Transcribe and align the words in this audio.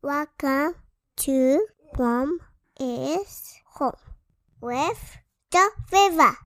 Welcome 0.00 0.76
to 1.16 1.66
Mom 1.98 2.38
is 2.78 3.58
Home 3.74 3.94
with 4.60 5.18
the 5.50 5.70
River. 5.90 6.36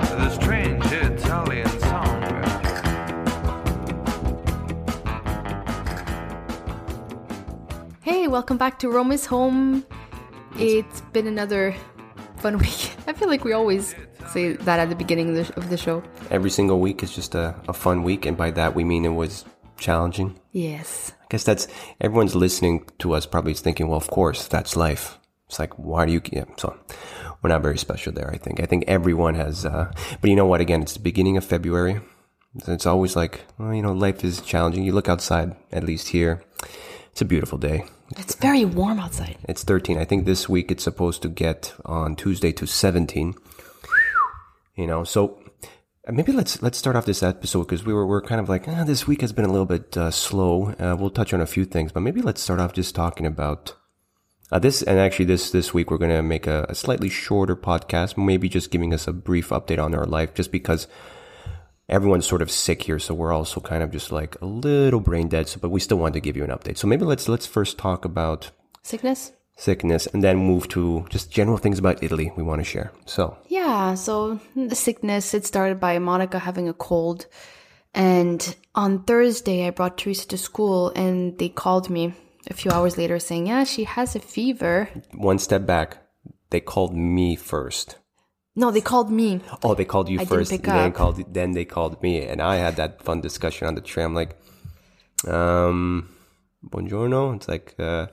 The 0.00 0.30
strange 0.30 0.86
Italian 0.86 1.80
song. 1.80 2.22
Hey, 8.00 8.26
welcome 8.26 8.56
back 8.56 8.78
to 8.78 8.88
Rome 8.88 9.12
is 9.12 9.26
Home. 9.26 9.84
It's 10.58 11.00
been 11.12 11.26
another 11.26 11.74
fun 12.38 12.58
week. 12.64 12.92
I 13.06 13.12
feel 13.12 13.28
like 13.28 13.44
we 13.44 13.52
always 13.52 13.94
say 14.32 14.52
that 14.54 14.78
at 14.80 14.88
the 14.88 14.94
beginning 14.94 15.36
of 15.36 15.48
the, 15.48 15.56
of 15.56 15.68
the 15.70 15.76
show. 15.76 16.02
Every 16.30 16.50
single 16.50 16.80
week 16.80 17.02
is 17.02 17.14
just 17.14 17.34
a, 17.34 17.54
a 17.68 17.72
fun 17.72 18.02
week, 18.02 18.26
and 18.26 18.36
by 18.36 18.50
that 18.52 18.74
we 18.74 18.84
mean 18.84 19.04
it 19.04 19.10
was 19.10 19.44
challenging. 19.78 20.38
Yes. 20.52 21.12
I 21.22 21.26
guess 21.28 21.44
that's 21.44 21.68
everyone's 22.00 22.34
listening 22.34 22.88
to 23.00 23.12
us 23.12 23.26
probably 23.26 23.52
is 23.52 23.60
thinking, 23.60 23.88
well, 23.88 23.98
of 23.98 24.08
course, 24.08 24.46
that's 24.48 24.76
life. 24.76 25.18
It's 25.48 25.58
like, 25.58 25.78
why 25.78 26.06
do 26.06 26.12
you? 26.12 26.20
Yeah, 26.32 26.44
so 26.56 26.76
we're 27.42 27.50
not 27.50 27.62
very 27.62 27.78
special 27.78 28.12
there. 28.12 28.30
I 28.32 28.38
think. 28.38 28.60
I 28.60 28.66
think 28.66 28.84
everyone 28.88 29.34
has. 29.34 29.64
Uh, 29.64 29.92
but 30.20 30.30
you 30.30 30.36
know 30.36 30.46
what? 30.46 30.60
Again, 30.60 30.82
it's 30.82 30.94
the 30.94 31.00
beginning 31.00 31.36
of 31.36 31.44
February. 31.44 32.00
It's 32.66 32.86
always 32.86 33.14
like, 33.14 33.44
well, 33.58 33.74
you 33.74 33.82
know, 33.82 33.92
life 33.92 34.24
is 34.24 34.40
challenging. 34.40 34.84
You 34.84 34.92
look 34.92 35.08
outside, 35.08 35.54
at 35.70 35.84
least 35.84 36.08
here. 36.08 36.42
It's 37.12 37.20
a 37.20 37.26
beautiful 37.26 37.58
day. 37.58 37.84
It's 38.12 38.34
very 38.36 38.64
warm 38.64 39.00
outside. 39.00 39.36
It's 39.48 39.64
13. 39.64 39.98
I 39.98 40.04
think 40.04 40.24
this 40.24 40.48
week 40.48 40.70
it's 40.70 40.84
supposed 40.84 41.22
to 41.22 41.28
get 41.28 41.74
on 41.84 42.14
Tuesday 42.14 42.52
to 42.52 42.66
17. 42.66 43.34
You 44.76 44.86
know, 44.86 45.04
so 45.04 45.40
uh, 46.06 46.12
maybe 46.12 46.32
let's 46.32 46.62
let's 46.62 46.78
start 46.78 46.96
off 46.96 47.06
this 47.06 47.22
episode 47.22 47.64
because 47.64 47.84
we 47.84 47.92
were 47.92 48.06
we're 48.06 48.20
kind 48.20 48.40
of 48.40 48.48
like 48.48 48.68
ah, 48.68 48.84
this 48.84 49.06
week 49.06 49.22
has 49.22 49.32
been 49.32 49.44
a 49.44 49.50
little 49.50 49.66
bit 49.66 49.96
uh, 49.96 50.10
slow. 50.10 50.70
Uh, 50.78 50.96
we'll 50.98 51.10
touch 51.10 51.34
on 51.34 51.40
a 51.40 51.46
few 51.46 51.64
things, 51.64 51.92
but 51.92 52.00
maybe 52.00 52.22
let's 52.22 52.42
start 52.42 52.60
off 52.60 52.74
just 52.74 52.94
talking 52.94 53.26
about 53.26 53.74
uh, 54.52 54.58
this. 54.58 54.82
And 54.82 54.98
actually, 54.98 55.24
this 55.24 55.50
this 55.50 55.74
week 55.74 55.90
we're 55.90 55.98
going 55.98 56.14
to 56.14 56.22
make 56.22 56.46
a, 56.46 56.66
a 56.68 56.74
slightly 56.74 57.08
shorter 57.08 57.56
podcast, 57.56 58.16
maybe 58.22 58.48
just 58.48 58.70
giving 58.70 58.94
us 58.94 59.08
a 59.08 59.12
brief 59.12 59.48
update 59.48 59.82
on 59.82 59.94
our 59.94 60.04
life, 60.06 60.34
just 60.34 60.52
because 60.52 60.86
everyone's 61.88 62.26
sort 62.26 62.42
of 62.42 62.50
sick 62.50 62.82
here, 62.82 62.98
so 62.98 63.14
we're 63.14 63.32
also 63.32 63.60
kind 63.60 63.82
of 63.82 63.90
just 63.90 64.10
like 64.12 64.40
a 64.40 64.46
little 64.46 65.00
brain 65.00 65.28
dead. 65.28 65.48
So, 65.48 65.58
but 65.60 65.70
we 65.70 65.80
still 65.80 65.98
want 65.98 66.14
to 66.14 66.20
give 66.20 66.36
you 66.36 66.44
an 66.44 66.50
update. 66.50 66.78
So 66.78 66.86
maybe 66.86 67.04
let's 67.04 67.28
let's 67.28 67.46
first 67.46 67.78
talk 67.78 68.04
about 68.04 68.50
Sickness? 68.82 69.32
sickness 69.58 70.06
and 70.08 70.22
then 70.22 70.36
move 70.36 70.68
to 70.68 71.06
just 71.08 71.30
general 71.30 71.56
things 71.56 71.78
about 71.78 72.02
Italy 72.02 72.30
we 72.36 72.42
want 72.42 72.60
to 72.60 72.64
share. 72.64 72.92
So, 73.06 73.38
Yeah, 73.48 73.94
so 73.94 74.38
the 74.54 74.74
sickness, 74.74 75.32
it 75.32 75.46
started 75.46 75.80
by 75.80 75.98
Monica 75.98 76.38
having 76.38 76.68
a 76.68 76.74
cold. 76.74 77.26
And 77.94 78.54
on 78.74 79.04
Thursday, 79.04 79.66
I 79.66 79.70
brought 79.70 79.96
Teresa 79.96 80.28
to 80.28 80.36
school 80.36 80.92
and 80.94 81.38
they 81.38 81.48
called 81.48 81.88
me 81.88 82.12
a 82.50 82.54
few 82.54 82.70
hours 82.70 82.98
later 82.98 83.18
saying, 83.18 83.46
yeah, 83.46 83.64
she 83.64 83.84
has 83.84 84.14
a 84.14 84.20
fever. 84.20 84.90
one 85.14 85.38
step 85.38 85.64
back, 85.64 85.98
they 86.50 86.60
called 86.60 86.94
me 86.94 87.34
first. 87.36 87.96
No, 88.58 88.70
they 88.70 88.80
called 88.80 89.10
me. 89.10 89.40
Oh, 89.62 89.74
they 89.74 89.84
called 89.84 90.08
you 90.08 90.18
I 90.18 90.24
didn't 90.24 90.38
first, 90.38 90.50
pick 90.50 90.62
then 90.62 90.88
up. 90.88 90.94
called 90.94 91.32
then 91.32 91.52
they 91.52 91.66
called 91.66 92.02
me, 92.02 92.24
and 92.24 92.40
I 92.40 92.56
had 92.56 92.76
that 92.76 93.02
fun 93.02 93.20
discussion 93.20 93.68
on 93.68 93.74
the 93.74 93.82
tram. 93.82 94.14
Like, 94.14 94.34
um, 95.28 96.08
buongiorno. 96.64 97.36
It's 97.36 97.48
like, 97.48 97.74
uh, 97.78 98.06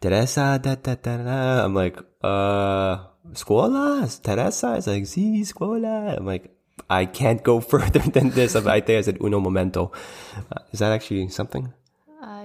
Teresa. 0.00 0.60
Da, 0.62 0.76
da, 0.76 0.94
da, 0.94 1.16
da. 1.16 1.64
I'm 1.64 1.74
like, 1.74 1.98
uh, 2.22 2.98
scuola. 3.34 4.08
Teresa. 4.22 4.74
It's 4.76 4.86
like, 4.86 5.06
si, 5.06 5.42
scuola. 5.44 6.16
I'm 6.16 6.24
like, 6.24 6.54
I 6.88 7.04
can't 7.06 7.42
go 7.42 7.60
further 7.72 7.98
than 7.98 8.30
this. 8.30 8.54
I 8.54 8.80
think 8.80 8.98
I 8.98 9.00
said 9.02 9.18
uno 9.20 9.40
momento. 9.40 9.90
Uh, 10.36 10.62
is 10.72 10.78
that 10.78 10.92
actually 10.92 11.28
something? 11.28 11.72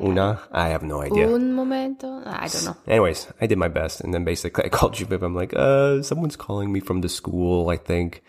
Una? 0.01 0.39
I 0.51 0.69
have 0.69 0.83
no 0.83 1.01
idea. 1.01 1.27
Un 1.27 1.53
momento? 1.53 2.21
I 2.25 2.47
don't 2.47 2.65
know. 2.65 2.77
Anyways, 2.87 3.27
I 3.41 3.47
did 3.47 3.57
my 3.57 3.67
best, 3.67 4.01
and 4.01 4.13
then 4.13 4.23
basically 4.23 4.65
I 4.65 4.69
called 4.77 4.99
you, 4.99 5.07
I'm 5.09 5.35
like, 5.35 5.53
uh, 5.55 6.01
someone's 6.01 6.35
calling 6.35 6.71
me 6.71 6.79
from 6.79 7.01
the 7.01 7.09
school. 7.09 7.69
I 7.69 7.77
think, 7.77 8.23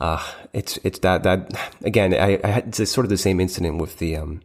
uh, 0.00 0.22
it's 0.52 0.78
it's 0.84 0.98
that 1.00 1.22
that 1.22 1.52
again. 1.84 2.14
I, 2.14 2.40
I 2.42 2.48
had 2.48 2.78
it's 2.78 2.90
sort 2.90 3.04
of 3.04 3.10
the 3.10 3.16
same 3.18 3.40
incident 3.40 3.80
with 3.80 3.98
the 3.98 4.16
um 4.16 4.42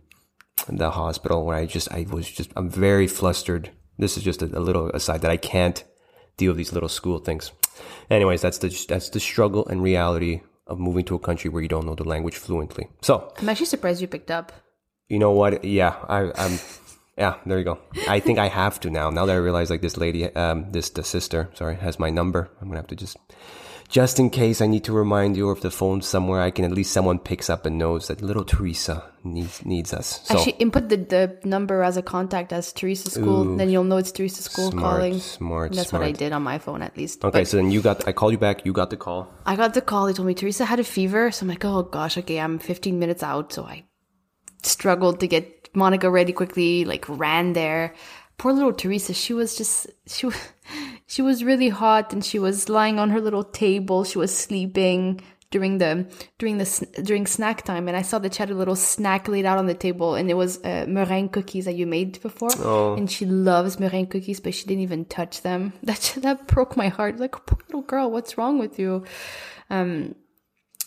the 0.69 0.91
hospital 0.91 1.45
where 1.45 1.55
I 1.55 1.65
just 1.65 1.91
I 1.91 2.05
was 2.09 2.29
just 2.29 2.51
I'm 2.55 2.69
very 2.69 3.07
flustered. 3.07 3.71
This 3.97 4.17
is 4.17 4.23
just 4.23 4.41
a, 4.41 4.45
a 4.45 4.61
little 4.61 4.89
aside 4.89 5.21
that 5.21 5.31
I 5.31 5.37
can't 5.37 5.83
deal 6.37 6.51
with 6.51 6.57
these 6.57 6.73
little 6.73 6.89
school 6.89 7.19
things. 7.19 7.51
Anyways, 8.09 8.41
that's 8.41 8.59
the 8.59 8.69
that's 8.87 9.09
the 9.09 9.19
struggle 9.19 9.67
and 9.67 9.81
reality 9.81 10.41
of 10.67 10.79
moving 10.79 11.05
to 11.05 11.15
a 11.15 11.19
country 11.19 11.49
where 11.49 11.61
you 11.61 11.69
don't 11.69 11.85
know 11.85 11.95
the 11.95 12.03
language 12.03 12.35
fluently. 12.35 12.87
So 13.01 13.33
I'm 13.37 13.49
actually 13.49 13.67
surprised 13.67 14.01
you 14.01 14.07
picked 14.07 14.31
up. 14.31 14.51
You 15.09 15.19
know 15.19 15.31
what? 15.31 15.63
Yeah, 15.63 15.95
I, 16.07 16.31
I'm. 16.35 16.59
Yeah, 17.17 17.37
there 17.47 17.57
you 17.57 17.63
go. 17.63 17.79
I 18.07 18.19
think 18.19 18.37
I 18.37 18.47
have 18.47 18.79
to 18.81 18.89
now. 18.91 19.09
Now 19.09 19.25
that 19.25 19.33
I 19.33 19.37
realize, 19.37 19.69
like 19.71 19.81
this 19.81 19.97
lady, 19.97 20.25
um, 20.35 20.71
this 20.71 20.89
the 20.91 21.03
sister, 21.03 21.49
sorry, 21.55 21.75
has 21.77 21.97
my 21.99 22.09
number. 22.11 22.49
I'm 22.61 22.67
gonna 22.67 22.77
have 22.79 22.87
to 22.87 22.95
just, 22.95 23.17
just 23.89 24.19
in 24.19 24.29
case 24.29 24.61
I 24.61 24.67
need 24.67 24.83
to 24.83 24.93
remind 24.93 25.35
you, 25.35 25.49
or 25.49 25.53
if 25.53 25.61
the 25.61 25.71
phone's 25.71 26.05
somewhere, 26.05 26.41
I 26.41 26.51
can 26.51 26.63
at 26.63 26.71
least 26.71 26.93
someone 26.93 27.17
picks 27.17 27.49
up 27.49 27.65
and 27.65 27.79
knows 27.79 28.07
that 28.09 28.21
little 28.21 28.43
Teresa 28.45 29.03
needs 29.23 29.65
needs 29.65 29.93
us. 29.95 30.21
So 30.25 30.37
Actually, 30.37 30.51
input 30.59 30.89
the, 30.89 30.97
the 30.97 31.39
number 31.43 31.81
as 31.81 31.97
a 31.97 32.03
contact 32.03 32.53
as 32.53 32.71
Teresa 32.71 33.09
School. 33.09 33.57
Then 33.57 33.71
you'll 33.71 33.83
know 33.83 33.97
it's 33.97 34.11
Teresa 34.11 34.43
School 34.43 34.69
Smart, 34.69 34.85
calling. 34.85 35.19
smart, 35.19 35.71
That's 35.73 35.91
what 35.91 36.03
I 36.03 36.11
did 36.11 36.33
on 36.33 36.43
my 36.43 36.59
phone, 36.59 36.83
at 36.83 36.95
least. 36.95 37.25
okay, 37.25 37.39
But 37.39 37.47
so 37.47 37.57
then 37.57 37.71
you 37.71 37.81
got. 37.81 38.07
I 38.07 38.11
called 38.11 38.33
you 38.33 38.37
back. 38.37 38.63
You 38.63 38.73
got 38.73 38.91
the 38.91 38.97
call. 38.97 39.27
I 39.43 39.55
got 39.55 39.73
the 39.73 39.81
call. 39.81 40.05
They 40.05 40.13
told 40.13 40.27
me 40.27 40.35
Teresa 40.35 40.65
had 40.65 40.79
a 40.79 40.83
fever. 40.83 41.31
So 41.31 41.45
I'm 41.45 41.47
like, 41.49 41.65
oh 41.65 41.81
gosh, 41.81 42.15
okay, 42.19 42.39
I'm 42.39 42.59
15 42.59 42.99
minutes 42.99 43.23
out. 43.23 43.51
So 43.53 43.63
I 43.63 43.85
struggled 44.63 45.19
to 45.19 45.27
get 45.27 45.69
Monica 45.73 46.09
ready 46.09 46.33
quickly, 46.33 46.85
like 46.85 47.05
ran 47.07 47.53
there. 47.53 47.93
Poor 48.37 48.53
little 48.53 48.73
Teresa, 48.73 49.13
she 49.13 49.33
was 49.33 49.55
just, 49.55 49.87
she, 50.05 50.29
she 51.07 51.21
was 51.21 51.43
really 51.43 51.69
hot 51.69 52.13
and 52.13 52.23
she 52.23 52.39
was 52.39 52.69
lying 52.69 52.99
on 52.99 53.09
her 53.09 53.21
little 53.21 53.43
table. 53.43 54.03
She 54.03 54.17
was 54.17 54.35
sleeping 54.35 55.21
during 55.49 55.77
the, 55.77 56.05
during 56.37 56.57
the, 56.57 56.87
during 57.03 57.25
snack 57.25 57.63
time. 57.63 57.87
And 57.87 57.95
I 57.95 58.01
saw 58.01 58.19
that 58.19 58.33
she 58.35 58.39
had 58.39 58.49
a 58.49 58.55
little 58.55 58.75
snack 58.75 59.27
laid 59.27 59.45
out 59.45 59.57
on 59.57 59.65
the 59.65 59.73
table 59.73 60.15
and 60.15 60.29
it 60.29 60.35
was 60.35 60.63
uh, 60.63 60.85
meringue 60.87 61.29
cookies 61.29 61.65
that 61.65 61.75
you 61.75 61.87
made 61.87 62.21
before. 62.21 62.49
And 62.95 63.09
she 63.09 63.25
loves 63.25 63.79
meringue 63.79 64.07
cookies, 64.07 64.39
but 64.39 64.53
she 64.53 64.65
didn't 64.65 64.83
even 64.83 65.05
touch 65.05 65.41
them. 65.41 65.73
That, 65.83 66.15
that 66.17 66.47
broke 66.47 66.75
my 66.75 66.89
heart. 66.89 67.17
Like, 67.17 67.31
poor 67.45 67.59
little 67.67 67.81
girl, 67.81 68.11
what's 68.11 68.37
wrong 68.37 68.59
with 68.59 68.77
you? 68.77 69.05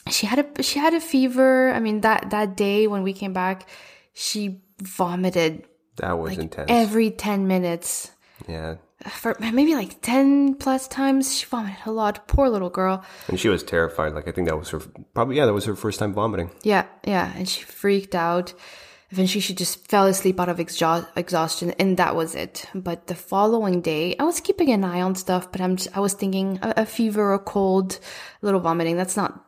She 0.08 0.26
had 0.26 0.38
a 0.58 0.62
she 0.62 0.78
had 0.78 0.94
a 0.94 1.00
fever. 1.00 1.72
I 1.72 1.80
mean 1.80 2.00
that 2.02 2.30
that 2.30 2.56
day 2.56 2.86
when 2.86 3.02
we 3.02 3.12
came 3.12 3.32
back, 3.32 3.68
she 4.12 4.60
vomited 4.82 5.66
That 5.96 6.18
was 6.18 6.38
intense. 6.38 6.66
every 6.70 7.10
10 7.10 7.46
minutes. 7.46 8.10
yeah, 8.48 8.76
For 9.08 9.36
maybe 9.40 9.74
like 9.74 10.00
10 10.02 10.54
plus 10.54 10.88
times 10.88 11.36
she 11.36 11.46
vomited 11.46 11.76
a 11.86 11.90
lot. 11.92 12.26
Poor 12.26 12.48
little 12.48 12.70
girl. 12.70 13.04
and 13.28 13.38
she 13.38 13.48
was 13.48 13.62
terrified. 13.62 14.14
Like 14.14 14.26
I 14.28 14.32
think 14.32 14.48
that 14.48 14.58
was 14.58 14.70
her. 14.70 14.80
Probably 15.14 15.36
yeah, 15.36 15.46
that 15.46 15.52
was 15.54 15.64
her 15.66 15.76
first 15.76 15.98
time 15.98 16.12
vomiting. 16.14 16.50
Yeah, 16.62 16.86
yeah, 17.04 17.32
and 17.36 17.48
she 17.48 17.62
freaked 17.64 18.14
out. 18.14 18.54
Eventually 19.12 19.40
she 19.40 19.54
just 19.54 19.88
fell 19.88 20.06
asleep 20.06 20.38
out 20.38 20.48
of 20.48 20.58
exha- 20.58 21.06
exhaustion 21.16 21.72
and 21.80 21.96
that 21.96 22.14
was 22.14 22.34
it. 22.36 22.66
But 22.74 23.08
the 23.08 23.16
following 23.16 23.80
day, 23.82 24.14
I 24.20 24.24
was 24.24 24.40
keeping 24.40 24.70
an 24.70 24.84
eye 24.84 25.02
on 25.02 25.14
stuff, 25.16 25.50
but 25.50 25.60
I'm 25.60 25.74
just, 25.76 25.96
I 25.96 26.00
was 26.00 26.14
thinking 26.14 26.60
a, 26.62 26.74
a 26.78 26.86
fever, 26.86 27.34
a 27.34 27.38
cold, 27.40 27.98
a 28.40 28.46
little 28.46 28.60
vomiting. 28.60 28.96
That's 28.96 29.16
not 29.16 29.44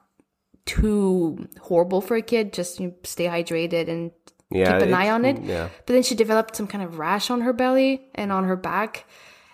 too 0.67 1.49
horrible 1.61 2.01
for 2.01 2.17
a 2.17 2.23
kid. 2.23 2.53
Just 2.53 2.81
you 2.81 2.89
know, 2.89 2.95
stay 3.05 3.27
hydrated 3.27 3.89
and 3.89 4.11
Yeah, 4.51 4.73
keep 4.79 4.89
an 4.89 4.95
eye 4.95 5.11
on 5.11 5.25
it. 5.25 5.43
yeah. 5.43 5.69
But 5.87 5.93
then 5.95 6.03
she 6.03 6.15
developed 6.15 6.57
some 6.57 6.67
kind 6.67 6.85
of 6.85 6.99
rash 6.99 7.31
on 7.31 7.41
her 7.43 7.53
belly 7.53 8.09
and 8.15 8.31
on 8.33 8.45
her 8.45 8.57
back, 8.57 9.05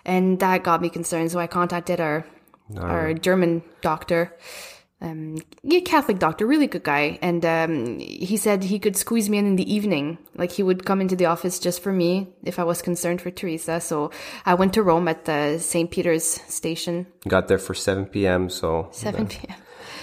and 0.05 0.39
that 0.39 0.63
got 0.63 0.81
me 0.81 0.89
concerned. 0.89 1.31
So 1.31 1.39
I 1.39 1.47
contacted 1.47 1.99
our 1.99 2.25
our 2.77 3.13
German 3.15 3.63
doctor, 3.81 4.37
um, 5.01 5.37
yeah, 5.63 5.79
Catholic 5.79 6.19
doctor, 6.19 6.45
really 6.45 6.67
good 6.67 6.83
guy, 6.83 7.17
and 7.21 7.43
um, 7.43 7.97
he 7.97 8.37
said 8.37 8.63
he 8.63 8.77
could 8.77 8.95
squeeze 8.95 9.27
me 9.29 9.39
in 9.39 9.47
in 9.47 9.55
the 9.55 9.73
evening. 9.73 10.19
Like 10.35 10.51
he 10.51 10.61
would 10.61 10.85
come 10.85 11.01
into 11.01 11.15
the 11.15 11.25
office 11.25 11.57
just 11.57 11.81
for 11.81 11.91
me 11.91 12.27
if 12.43 12.59
I 12.59 12.63
was 12.63 12.83
concerned 12.83 13.21
for 13.21 13.31
Teresa. 13.31 13.79
So 13.81 14.11
I 14.45 14.53
went 14.53 14.73
to 14.73 14.83
Rome 14.83 15.07
at 15.07 15.25
the 15.25 15.57
St. 15.57 15.89
Peter's 15.89 16.25
station, 16.25 17.07
Got 17.27 17.47
there 17.47 17.57
for 17.57 17.73
7 17.73 18.05
p.m. 18.05 18.49
So 18.49 18.89
seven 18.91 19.25
p.m. 19.27 19.55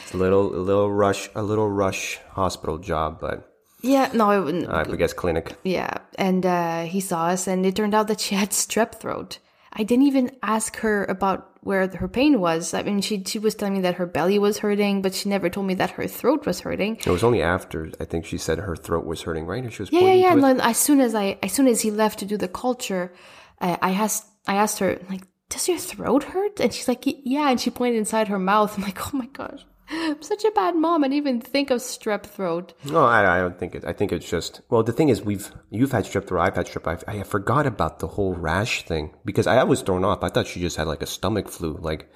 it's 0.07 0.15
a 0.15 0.19
little 0.19 0.55
a 0.55 0.63
little 0.63 0.91
rush 0.93 1.29
a 1.35 1.43
little 1.43 1.69
rush 1.69 2.21
hospital 2.31 2.79
job, 2.79 3.19
but 3.21 3.53
Yeah, 3.83 4.09
no, 4.15 4.31
it 4.31 4.41
wouldn't. 4.45 4.69
I 4.71 4.85
guess 4.97 5.13
clinic. 5.13 5.57
Yeah, 5.65 5.95
and 6.17 6.47
uh, 6.47 6.83
he 6.85 7.01
saw 7.01 7.27
us, 7.27 7.49
and 7.49 7.67
it 7.67 7.75
turned 7.75 7.93
out 7.95 8.07
that 8.07 8.21
she 8.21 8.37
had 8.37 8.51
strep 8.51 8.95
throat. 9.01 9.41
I 9.73 9.83
didn't 9.83 10.07
even 10.07 10.31
ask 10.45 10.77
her 10.77 11.05
about 11.07 11.59
where 11.61 11.89
her 11.89 12.07
pain 12.07 12.41
was. 12.41 12.73
I 12.73 12.83
mean, 12.83 13.01
she 13.01 13.25
she 13.25 13.41
was 13.41 13.57
telling 13.57 13.75
me 13.75 13.81
that 13.81 13.97
her 13.97 14.07
belly 14.07 14.39
was 14.39 14.59
hurting, 14.59 15.03
but 15.03 15.13
she 15.13 15.29
never 15.29 15.51
told 15.51 15.67
me 15.67 15.75
that 15.75 15.91
her 15.99 16.07
throat 16.07 16.47
was 16.47 16.61
hurting. 16.61 16.99
It 17.05 17.09
was 17.09 17.25
only 17.25 17.43
after 17.43 17.91
I 17.99 18.05
think 18.05 18.27
she 18.27 18.39
said 18.39 18.59
her 18.61 18.77
throat 18.77 19.05
was 19.05 19.23
hurting, 19.23 19.45
right? 19.45 19.65
And 19.65 19.73
she 19.73 19.83
was 19.83 19.91
Yeah, 19.91 20.13
yeah, 20.13 20.35
yeah. 20.37 20.71
as 20.71 20.79
soon 20.79 21.01
as 21.01 21.17
I, 21.17 21.37
as 21.43 21.51
soon 21.53 21.67
as 21.67 21.81
he 21.81 21.91
left 21.91 22.21
to 22.21 22.25
do 22.25 22.37
the 22.37 22.49
culture, 22.49 23.13
uh, 23.61 23.77
I 23.83 23.91
asked, 23.91 24.25
I 24.47 24.55
asked 24.55 24.79
her 24.79 25.01
like, 25.11 25.23
does 25.49 25.69
your 25.69 25.79
throat 25.79 26.25
hurt? 26.25 26.61
And 26.61 26.73
she's 26.73 26.89
like, 26.89 27.03
yeah. 27.05 27.51
And 27.51 27.61
she 27.61 27.71
pointed 27.71 27.99
inside 27.99 28.29
her 28.29 28.39
mouth. 28.39 28.77
I'm 28.77 28.83
like, 28.85 29.01
oh 29.07 29.17
my 29.17 29.27
gosh. 29.27 29.65
I'm 29.89 30.23
such 30.23 30.45
a 30.45 30.51
bad 30.51 30.77
mom. 30.77 31.05
I 31.05 31.09
didn't 31.09 31.19
even 31.19 31.41
think 31.41 31.71
of 31.71 31.81
strep 31.81 32.25
throat. 32.25 32.73
No, 32.85 33.05
I, 33.05 33.37
I 33.37 33.39
don't 33.41 33.59
think 33.59 33.75
it. 33.75 33.85
I 33.85 33.93
think 33.93 34.13
it's 34.13 34.29
just. 34.29 34.61
Well, 34.69 34.83
the 34.83 34.93
thing 34.93 35.09
is, 35.09 35.23
we've 35.23 35.51
you've 35.71 35.93
had 35.93 36.05
strep 36.05 36.27
throat. 36.27 36.41
I've 36.41 36.57
had 36.57 36.67
strep. 36.67 36.87
I've, 36.87 37.05
I 37.07 37.23
forgot 37.23 37.67
about 37.67 38.01
the 38.01 38.09
whole 38.09 38.35
rash 38.35 38.85
thing 38.85 39.15
because 39.25 39.47
I 39.47 39.63
was 39.65 39.83
thrown 39.83 40.05
off. 40.05 40.23
I 40.23 40.29
thought 40.29 40.47
she 40.47 40.61
just 40.61 40.77
had 40.77 40.87
like 40.87 41.03
a 41.03 41.07
stomach 41.07 41.49
flu. 41.49 41.79
Like 41.81 42.11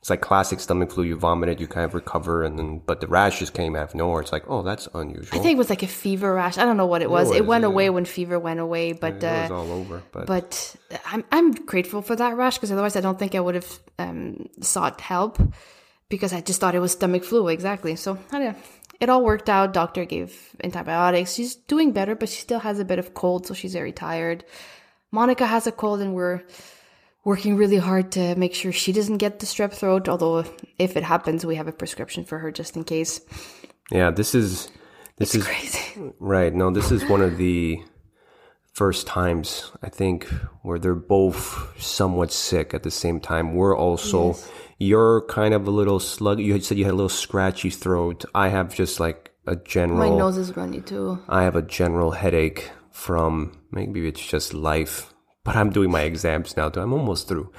it's 0.00 0.10
like 0.10 0.20
classic 0.20 0.60
stomach 0.60 0.92
flu. 0.92 1.04
You 1.04 1.16
vomited, 1.16 1.60
you 1.60 1.66
kind 1.66 1.84
of 1.84 1.92
recover, 1.92 2.44
and 2.44 2.58
then 2.58 2.80
but 2.86 3.00
the 3.00 3.08
rash 3.08 3.40
just 3.40 3.52
came 3.52 3.74
out 3.74 3.88
of 3.88 3.94
nowhere. 3.94 4.20
It's 4.20 4.32
like, 4.32 4.44
oh, 4.46 4.62
that's 4.62 4.88
unusual. 4.94 5.38
I 5.38 5.42
think 5.42 5.54
it 5.54 5.58
was 5.58 5.70
like 5.70 5.82
a 5.82 5.88
fever 5.88 6.34
rash. 6.34 6.56
I 6.56 6.64
don't 6.64 6.76
know 6.76 6.86
what 6.86 7.02
it 7.02 7.10
was. 7.10 7.30
it 7.30 7.38
It, 7.38 7.46
went 7.46 7.62
yeah. 7.62 7.68
away 7.68 7.90
when 7.90 8.04
fever 8.04 8.38
went 8.38 8.60
away, 8.60 8.92
but 8.92 9.14
it 9.14 9.24
uh, 9.24 9.42
was 9.42 9.50
all 9.50 9.72
over. 9.72 10.02
But, 10.12 10.26
but 10.26 10.76
I'm 11.06 11.24
I'm 11.32 11.52
grateful 11.52 12.00
for 12.02 12.14
that 12.14 12.36
rash 12.36 12.58
because 12.58 12.70
otherwise 12.70 12.94
I 12.94 13.00
don't 13.00 13.18
think 13.18 13.34
I 13.34 13.40
would 13.40 13.56
have 13.56 13.80
um, 13.98 14.48
sought 14.60 15.00
help 15.00 15.38
because 16.08 16.32
I 16.32 16.40
just 16.40 16.60
thought 16.60 16.74
it 16.74 16.80
was 16.80 16.92
stomach 16.92 17.24
flu 17.24 17.48
exactly. 17.48 17.96
So 17.96 18.18
I 18.32 18.38
don't 18.38 18.52
know. 18.52 18.60
It 19.00 19.08
all 19.08 19.24
worked 19.24 19.48
out. 19.48 19.72
Doctor 19.72 20.04
gave 20.04 20.56
antibiotics. 20.62 21.34
She's 21.34 21.54
doing 21.54 21.92
better, 21.92 22.16
but 22.16 22.28
she 22.28 22.40
still 22.40 22.58
has 22.60 22.80
a 22.80 22.84
bit 22.84 22.98
of 22.98 23.14
cold, 23.14 23.46
so 23.46 23.54
she's 23.54 23.72
very 23.72 23.92
tired. 23.92 24.44
Monica 25.12 25.46
has 25.46 25.66
a 25.66 25.72
cold, 25.72 26.00
and 26.00 26.14
we're 26.14 26.42
working 27.24 27.56
really 27.56 27.76
hard 27.76 28.10
to 28.12 28.34
make 28.34 28.54
sure 28.54 28.72
she 28.72 28.92
doesn't 28.92 29.18
get 29.18 29.38
the 29.38 29.46
strep 29.46 29.72
throat. 29.72 30.08
Although 30.08 30.44
if 30.78 30.96
it 30.96 31.04
happens, 31.04 31.46
we 31.46 31.54
have 31.54 31.68
a 31.68 31.72
prescription 31.72 32.24
for 32.24 32.38
her 32.38 32.50
just 32.50 32.76
in 32.76 32.82
case. 32.84 33.20
yeah, 33.92 34.10
this 34.10 34.34
is 34.34 34.70
this 35.16 35.34
is 35.34 35.44
Crazy. 35.44 36.12
Right. 36.18 36.52
No, 36.52 36.70
this 36.70 36.90
is 36.90 37.04
one 37.08 37.22
of 37.22 37.36
the 37.38 37.80
first 38.78 39.08
times 39.08 39.72
I 39.82 39.88
think 39.88 40.28
where 40.62 40.78
they're 40.78 40.94
both 41.18 41.42
somewhat 41.82 42.30
sick 42.30 42.74
at 42.74 42.84
the 42.84 42.92
same 42.92 43.18
time. 43.18 43.54
We're 43.54 43.76
also 43.76 44.36
you're 44.78 45.22
kind 45.22 45.52
of 45.52 45.66
a 45.66 45.72
little 45.72 45.98
slug. 45.98 46.38
You 46.38 46.60
said 46.60 46.78
you 46.78 46.84
had 46.84 46.94
a 46.94 47.00
little 47.02 47.16
scratchy 47.24 47.70
throat. 47.70 48.24
I 48.36 48.46
have 48.50 48.72
just 48.72 49.00
like 49.00 49.32
a 49.48 49.56
general. 49.56 49.98
My 49.98 50.16
nose 50.16 50.36
is 50.36 50.56
runny 50.56 50.80
too. 50.80 51.18
I 51.28 51.42
have 51.42 51.56
a 51.56 51.62
general 51.62 52.12
headache 52.12 52.70
from 52.92 53.58
maybe 53.72 54.06
it's 54.06 54.24
just 54.24 54.54
life. 54.54 55.12
But 55.42 55.56
I'm 55.56 55.70
doing 55.70 55.90
my 55.90 56.02
exams 56.02 56.56
now 56.56 56.68
too. 56.68 56.80
I'm 56.80 56.92
almost 56.92 57.26
through. 57.26 57.50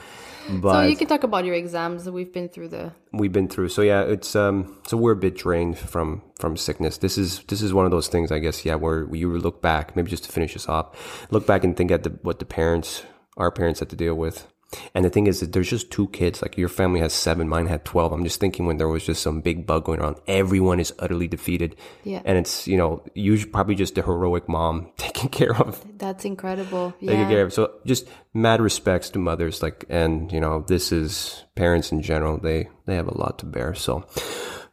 But 0.50 0.74
So 0.74 0.81
you 0.88 0.96
can 0.96 1.07
talk 1.07 1.24
about 1.24 1.46
your 1.46 1.56
exams. 1.56 2.10
We've 2.10 2.31
been 2.31 2.50
through 2.50 2.69
the 2.69 2.92
we've 3.13 3.31
been 3.31 3.48
through. 3.48 3.69
So 3.69 3.81
yeah, 3.81 4.01
it's 4.01 4.36
um 4.36 4.78
so 4.88 4.98
we're 4.98 5.13
a 5.13 5.16
bit 5.16 5.36
drained 5.38 5.78
from 5.78 6.22
from 6.40 6.57
sickness. 6.57 6.98
This 6.98 7.18
is 7.18 7.44
this 7.48 7.62
is 7.62 7.74
one 7.74 7.86
of 7.86 7.92
those 7.92 8.07
things 8.07 8.31
I 8.31 8.40
guess 8.40 8.66
yeah 8.66 8.75
where 8.75 9.13
you 9.13 9.38
look 9.38 9.62
back 9.62 9.96
maybe 9.96 10.10
just 10.10 10.24
to 10.25 10.31
finish 10.31 10.54
this 10.54 10.68
off, 10.68 11.28
look 11.31 11.46
back 11.46 11.63
and 11.63 11.75
think 11.78 11.92
at 11.92 12.04
the 12.04 12.12
what 12.22 12.40
the 12.40 12.46
parents 12.46 13.04
our 13.38 13.51
parents 13.51 13.80
had 13.80 13.90
to 13.90 13.96
deal 13.96 14.16
with. 14.16 14.48
And 14.94 15.04
the 15.04 15.10
thing 15.10 15.25
is 15.27 15.39
that 15.39 15.51
there's 15.54 15.69
just 15.69 15.89
two 15.89 16.07
kids. 16.10 16.42
Like 16.42 16.57
your 16.57 16.69
family 16.69 17.00
has 17.00 17.12
seven, 17.13 17.50
mine 17.50 17.66
had 17.68 17.86
twelve. 17.86 18.12
I'm 18.12 18.24
just 18.24 18.39
thinking 18.39 18.68
when 18.68 18.77
there 18.77 18.88
was 18.88 19.04
just 19.06 19.21
some 19.24 19.42
big 19.42 19.66
bug 19.66 19.86
going 19.86 20.00
around, 20.00 20.18
everyone 20.27 20.80
is 20.80 20.94
utterly 21.00 21.27
defeated. 21.27 21.75
Yeah. 22.04 22.21
And 22.24 22.38
it's 22.38 22.68
you 22.68 22.77
know 22.77 23.01
usually 23.16 23.51
probably 23.51 23.75
just 23.75 23.95
the 23.95 24.04
heroic 24.04 24.48
mom 24.48 24.92
taking 24.98 25.30
care 25.30 25.56
of 25.56 25.83
That's 25.98 26.24
incredible. 26.25 26.94
taking 27.00 27.19
Yeah. 27.19 27.30
care 27.30 27.44
of. 27.44 27.54
So 27.54 27.71
just 27.86 28.07
mad 28.33 28.62
respects 28.62 29.10
to 29.12 29.19
mothers, 29.19 29.63
like, 29.63 29.86
and 29.89 30.31
you 30.31 30.39
know, 30.39 30.63
this 30.68 30.92
is 30.92 31.44
parents 31.56 31.92
in 31.92 32.01
general. 32.04 32.38
They 32.38 32.69
they 32.86 32.95
have 32.95 33.07
a 33.07 33.18
lot 33.18 33.39
to 33.39 33.45
bear. 33.48 33.74
So 33.74 34.06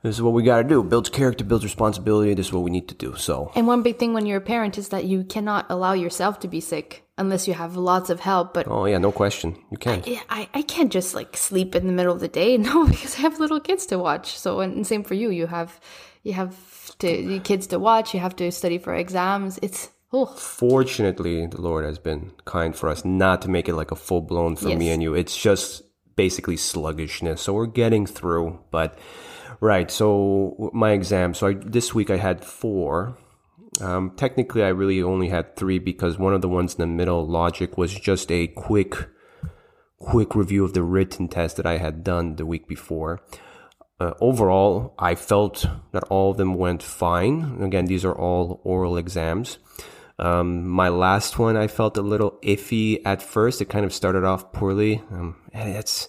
this 0.06 0.16
is 0.16 0.22
what 0.22 0.32
we 0.32 0.42
got 0.42 0.62
to 0.62 0.68
do: 0.68 0.82
builds 0.82 1.08
character, 1.08 1.44
builds 1.44 1.64
responsibility. 1.64 2.34
This 2.34 2.46
is 2.46 2.52
what 2.52 2.62
we 2.62 2.70
need 2.70 2.88
to 2.88 2.94
do. 2.94 3.14
So 3.16 3.52
And 3.54 3.66
one 3.66 3.82
big 3.82 3.98
thing 3.98 4.14
when 4.14 4.26
you're 4.26 4.38
a 4.38 4.40
parent 4.40 4.78
is 4.78 4.88
that 4.88 5.04
you 5.04 5.24
cannot 5.24 5.66
allow 5.68 5.92
yourself 5.92 6.40
to 6.40 6.48
be 6.48 6.60
sick 6.60 7.04
unless 7.18 7.48
you 7.48 7.54
have 7.54 7.76
lots 7.76 8.10
of 8.10 8.20
help. 8.20 8.54
But 8.54 8.68
oh 8.68 8.86
yeah, 8.86 8.98
no 8.98 9.12
question, 9.12 9.56
you 9.70 9.78
can't. 9.78 10.06
yeah, 10.06 10.20
I, 10.28 10.48
I 10.54 10.62
can't 10.62 10.92
just 10.92 11.14
like 11.14 11.36
sleep 11.36 11.74
in 11.74 11.86
the 11.86 11.92
middle 11.92 12.12
of 12.12 12.20
the 12.20 12.28
day. 12.28 12.56
No, 12.66 12.86
because 12.86 13.16
I 13.16 13.20
have 13.20 13.38
little 13.38 13.60
kids 13.60 13.86
to 13.86 13.98
watch. 13.98 14.36
So 14.38 14.60
and 14.60 14.86
same 14.86 15.04
for 15.04 15.14
you. 15.14 15.30
You 15.30 15.46
have 15.46 15.80
you 16.22 16.32
have 16.32 16.96
to 16.98 17.08
your 17.08 17.40
kids 17.40 17.66
to 17.68 17.78
watch. 17.78 18.14
You 18.14 18.20
have 18.20 18.36
to 18.36 18.50
study 18.50 18.78
for 18.78 18.94
exams. 18.94 19.58
It's 19.62 19.90
oh 20.12 20.26
Fortunately, 20.26 21.46
the 21.46 21.60
Lord 21.60 21.84
has 21.84 21.98
been 21.98 22.32
kind 22.44 22.74
for 22.74 22.88
us 22.88 23.04
not 23.04 23.42
to 23.42 23.48
make 23.48 23.68
it 23.68 23.74
like 23.74 23.90
a 23.90 23.96
full 23.96 24.20
blown 24.20 24.56
for 24.56 24.74
me 24.74 24.90
and 24.90 25.02
you. 25.02 25.14
It's 25.14 25.36
just 25.36 25.82
basically 26.16 26.56
sluggishness. 26.56 27.42
So 27.42 27.52
we're 27.52 27.66
getting 27.66 28.06
through. 28.06 28.58
But 28.70 28.98
right, 29.60 29.90
so 29.90 30.70
my 30.72 30.92
exam. 30.92 31.34
So 31.34 31.48
I, 31.48 31.54
this 31.54 31.94
week 31.94 32.10
I 32.10 32.16
had 32.16 32.44
four. 32.44 33.18
Um, 33.80 34.12
technically, 34.16 34.62
I 34.62 34.68
really 34.68 35.02
only 35.02 35.28
had 35.28 35.56
three 35.56 35.78
because 35.78 36.18
one 36.18 36.34
of 36.34 36.40
the 36.40 36.48
ones 36.48 36.74
in 36.74 36.80
the 36.80 36.86
middle, 36.86 37.26
logic, 37.26 37.76
was 37.76 37.94
just 37.94 38.32
a 38.32 38.46
quick, 38.48 39.08
quick 39.98 40.34
review 40.34 40.64
of 40.64 40.72
the 40.72 40.82
written 40.82 41.28
test 41.28 41.56
that 41.56 41.66
I 41.66 41.76
had 41.78 42.02
done 42.02 42.36
the 42.36 42.46
week 42.46 42.66
before. 42.66 43.20
Uh, 43.98 44.12
overall, 44.20 44.94
I 44.98 45.14
felt 45.14 45.66
that 45.92 46.04
all 46.04 46.30
of 46.30 46.36
them 46.36 46.54
went 46.54 46.82
fine. 46.82 47.62
Again, 47.62 47.86
these 47.86 48.04
are 48.04 48.14
all 48.14 48.60
oral 48.64 48.96
exams. 48.96 49.58
Um, 50.18 50.66
my 50.66 50.88
last 50.88 51.38
one, 51.38 51.56
I 51.56 51.66
felt 51.66 51.96
a 51.96 52.02
little 52.02 52.38
iffy 52.42 53.00
at 53.04 53.22
first. 53.22 53.60
It 53.60 53.66
kind 53.66 53.84
of 53.84 53.92
started 53.92 54.24
off 54.24 54.52
poorly. 54.52 55.02
Um, 55.10 55.36
and 55.52 55.70
it's, 55.70 56.08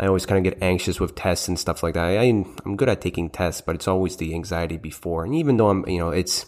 I 0.00 0.06
always 0.06 0.24
kind 0.24 0.44
of 0.44 0.50
get 0.50 0.62
anxious 0.62 0.98
with 0.98 1.14
tests 1.14 1.46
and 1.46 1.58
stuff 1.58 1.82
like 1.82 1.92
that. 1.92 2.18
I, 2.18 2.22
I'm 2.22 2.76
good 2.76 2.88
at 2.88 3.02
taking 3.02 3.28
tests, 3.28 3.60
but 3.60 3.74
it's 3.74 3.86
always 3.86 4.16
the 4.16 4.34
anxiety 4.34 4.78
before. 4.78 5.24
And 5.24 5.34
even 5.34 5.58
though 5.58 5.68
I'm, 5.68 5.86
you 5.86 5.98
know, 5.98 6.08
it's, 6.08 6.46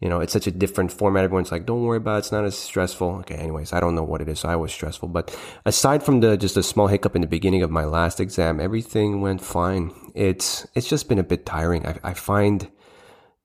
you 0.00 0.08
know, 0.10 0.20
it's 0.20 0.34
such 0.34 0.46
a 0.46 0.50
different 0.50 0.92
format. 0.92 1.24
Everyone's 1.24 1.50
like, 1.50 1.64
don't 1.64 1.82
worry 1.82 1.96
about 1.96 2.16
it. 2.16 2.18
It's 2.18 2.32
not 2.32 2.44
as 2.44 2.58
stressful. 2.58 3.20
Okay. 3.20 3.36
Anyways, 3.36 3.72
I 3.72 3.80
don't 3.80 3.94
know 3.94 4.02
what 4.02 4.20
it 4.20 4.28
is. 4.28 4.40
So 4.40 4.50
I 4.50 4.56
was 4.56 4.70
stressful, 4.70 5.08
but 5.08 5.34
aside 5.64 6.02
from 6.02 6.20
the, 6.20 6.36
just 6.36 6.58
a 6.58 6.62
small 6.62 6.88
hiccup 6.88 7.16
in 7.16 7.22
the 7.22 7.26
beginning 7.26 7.62
of 7.62 7.70
my 7.70 7.84
last 7.84 8.20
exam, 8.20 8.60
everything 8.60 9.22
went 9.22 9.40
fine. 9.40 9.90
It's, 10.14 10.66
it's 10.74 10.88
just 10.88 11.08
been 11.08 11.18
a 11.18 11.24
bit 11.24 11.46
tiring. 11.46 11.86
I, 11.86 11.98
I 12.04 12.12
find 12.12 12.68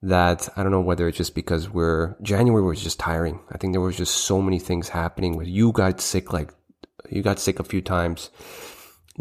that, 0.02 0.50
I 0.54 0.62
don't 0.62 0.70
know 0.70 0.82
whether 0.82 1.08
it's 1.08 1.16
just 1.16 1.34
because 1.34 1.70
we're, 1.70 2.14
January 2.20 2.62
was 2.62 2.82
just 2.82 3.00
tiring. 3.00 3.40
I 3.50 3.56
think 3.56 3.72
there 3.72 3.80
was 3.80 3.96
just 3.96 4.14
so 4.14 4.42
many 4.42 4.58
things 4.58 4.90
happening 4.90 5.34
with 5.38 5.48
you 5.48 5.72
got 5.72 6.02
sick, 6.02 6.30
like 6.30 6.52
you 7.10 7.22
got 7.22 7.38
sick 7.38 7.58
a 7.58 7.64
few 7.64 7.80
times. 7.80 8.28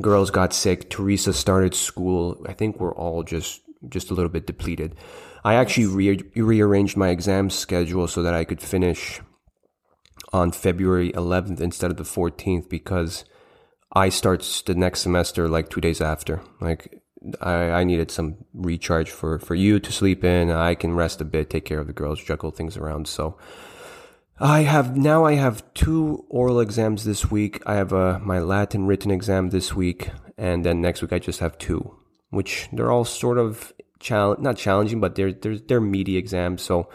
Girls 0.01 0.31
got 0.31 0.53
sick. 0.53 0.89
Teresa 0.89 1.33
started 1.33 1.75
school. 1.75 2.43
I 2.47 2.53
think 2.53 2.79
we're 2.79 2.95
all 2.95 3.23
just, 3.23 3.61
just 3.89 4.09
a 4.09 4.13
little 4.13 4.29
bit 4.29 4.47
depleted. 4.47 4.95
I 5.43 5.55
actually 5.55 5.87
re- 5.87 6.23
rearranged 6.35 6.97
my 6.97 7.09
exam 7.09 7.49
schedule 7.49 8.07
so 8.07 8.23
that 8.23 8.33
I 8.33 8.43
could 8.43 8.61
finish 8.61 9.21
on 10.31 10.51
February 10.51 11.11
11th 11.11 11.61
instead 11.61 11.91
of 11.91 11.97
the 11.97 12.03
14th 12.03 12.69
because 12.69 13.25
I 13.91 14.09
start 14.09 14.63
the 14.65 14.73
next 14.73 15.01
semester 15.01 15.47
like 15.47 15.69
two 15.69 15.81
days 15.81 16.01
after. 16.01 16.41
Like 16.59 17.01
I, 17.41 17.53
I 17.53 17.83
needed 17.83 18.09
some 18.09 18.37
recharge 18.53 19.11
for, 19.11 19.37
for 19.37 19.53
you 19.53 19.79
to 19.79 19.91
sleep 19.91 20.23
in. 20.23 20.49
I 20.49 20.75
can 20.75 20.95
rest 20.95 21.21
a 21.21 21.25
bit, 21.25 21.49
take 21.49 21.65
care 21.65 21.79
of 21.79 21.87
the 21.87 21.93
girls, 21.93 22.23
juggle 22.23 22.51
things 22.51 22.77
around. 22.77 23.07
So 23.07 23.37
I 24.43 24.63
have 24.63 24.97
now 24.97 25.23
I 25.23 25.35
have 25.35 25.63
two 25.73 26.25
oral 26.27 26.59
exams 26.59 27.05
this 27.05 27.31
week. 27.31 27.63
I 27.65 27.75
have 27.75 27.93
a, 27.93 28.19
my 28.19 28.39
Latin 28.39 28.87
written 28.87 29.09
exam 29.09 29.51
this 29.51 29.73
week, 29.73 30.09
and 30.37 30.65
then 30.65 30.81
next 30.81 31.01
week 31.01 31.13
I 31.13 31.19
just 31.19 31.39
have 31.39 31.57
two, 31.57 31.95
which 32.29 32.67
they're 32.73 32.91
all 32.91 33.05
sort 33.05 33.37
of 33.37 33.71
challenge 34.01 34.41
not 34.41 34.57
challenging, 34.57 34.99
but 34.99 35.15
they're 35.15 35.31
they're 35.31 35.57
they're 35.57 35.79
meaty 35.79 36.17
exams. 36.17 36.61
So 36.61 36.89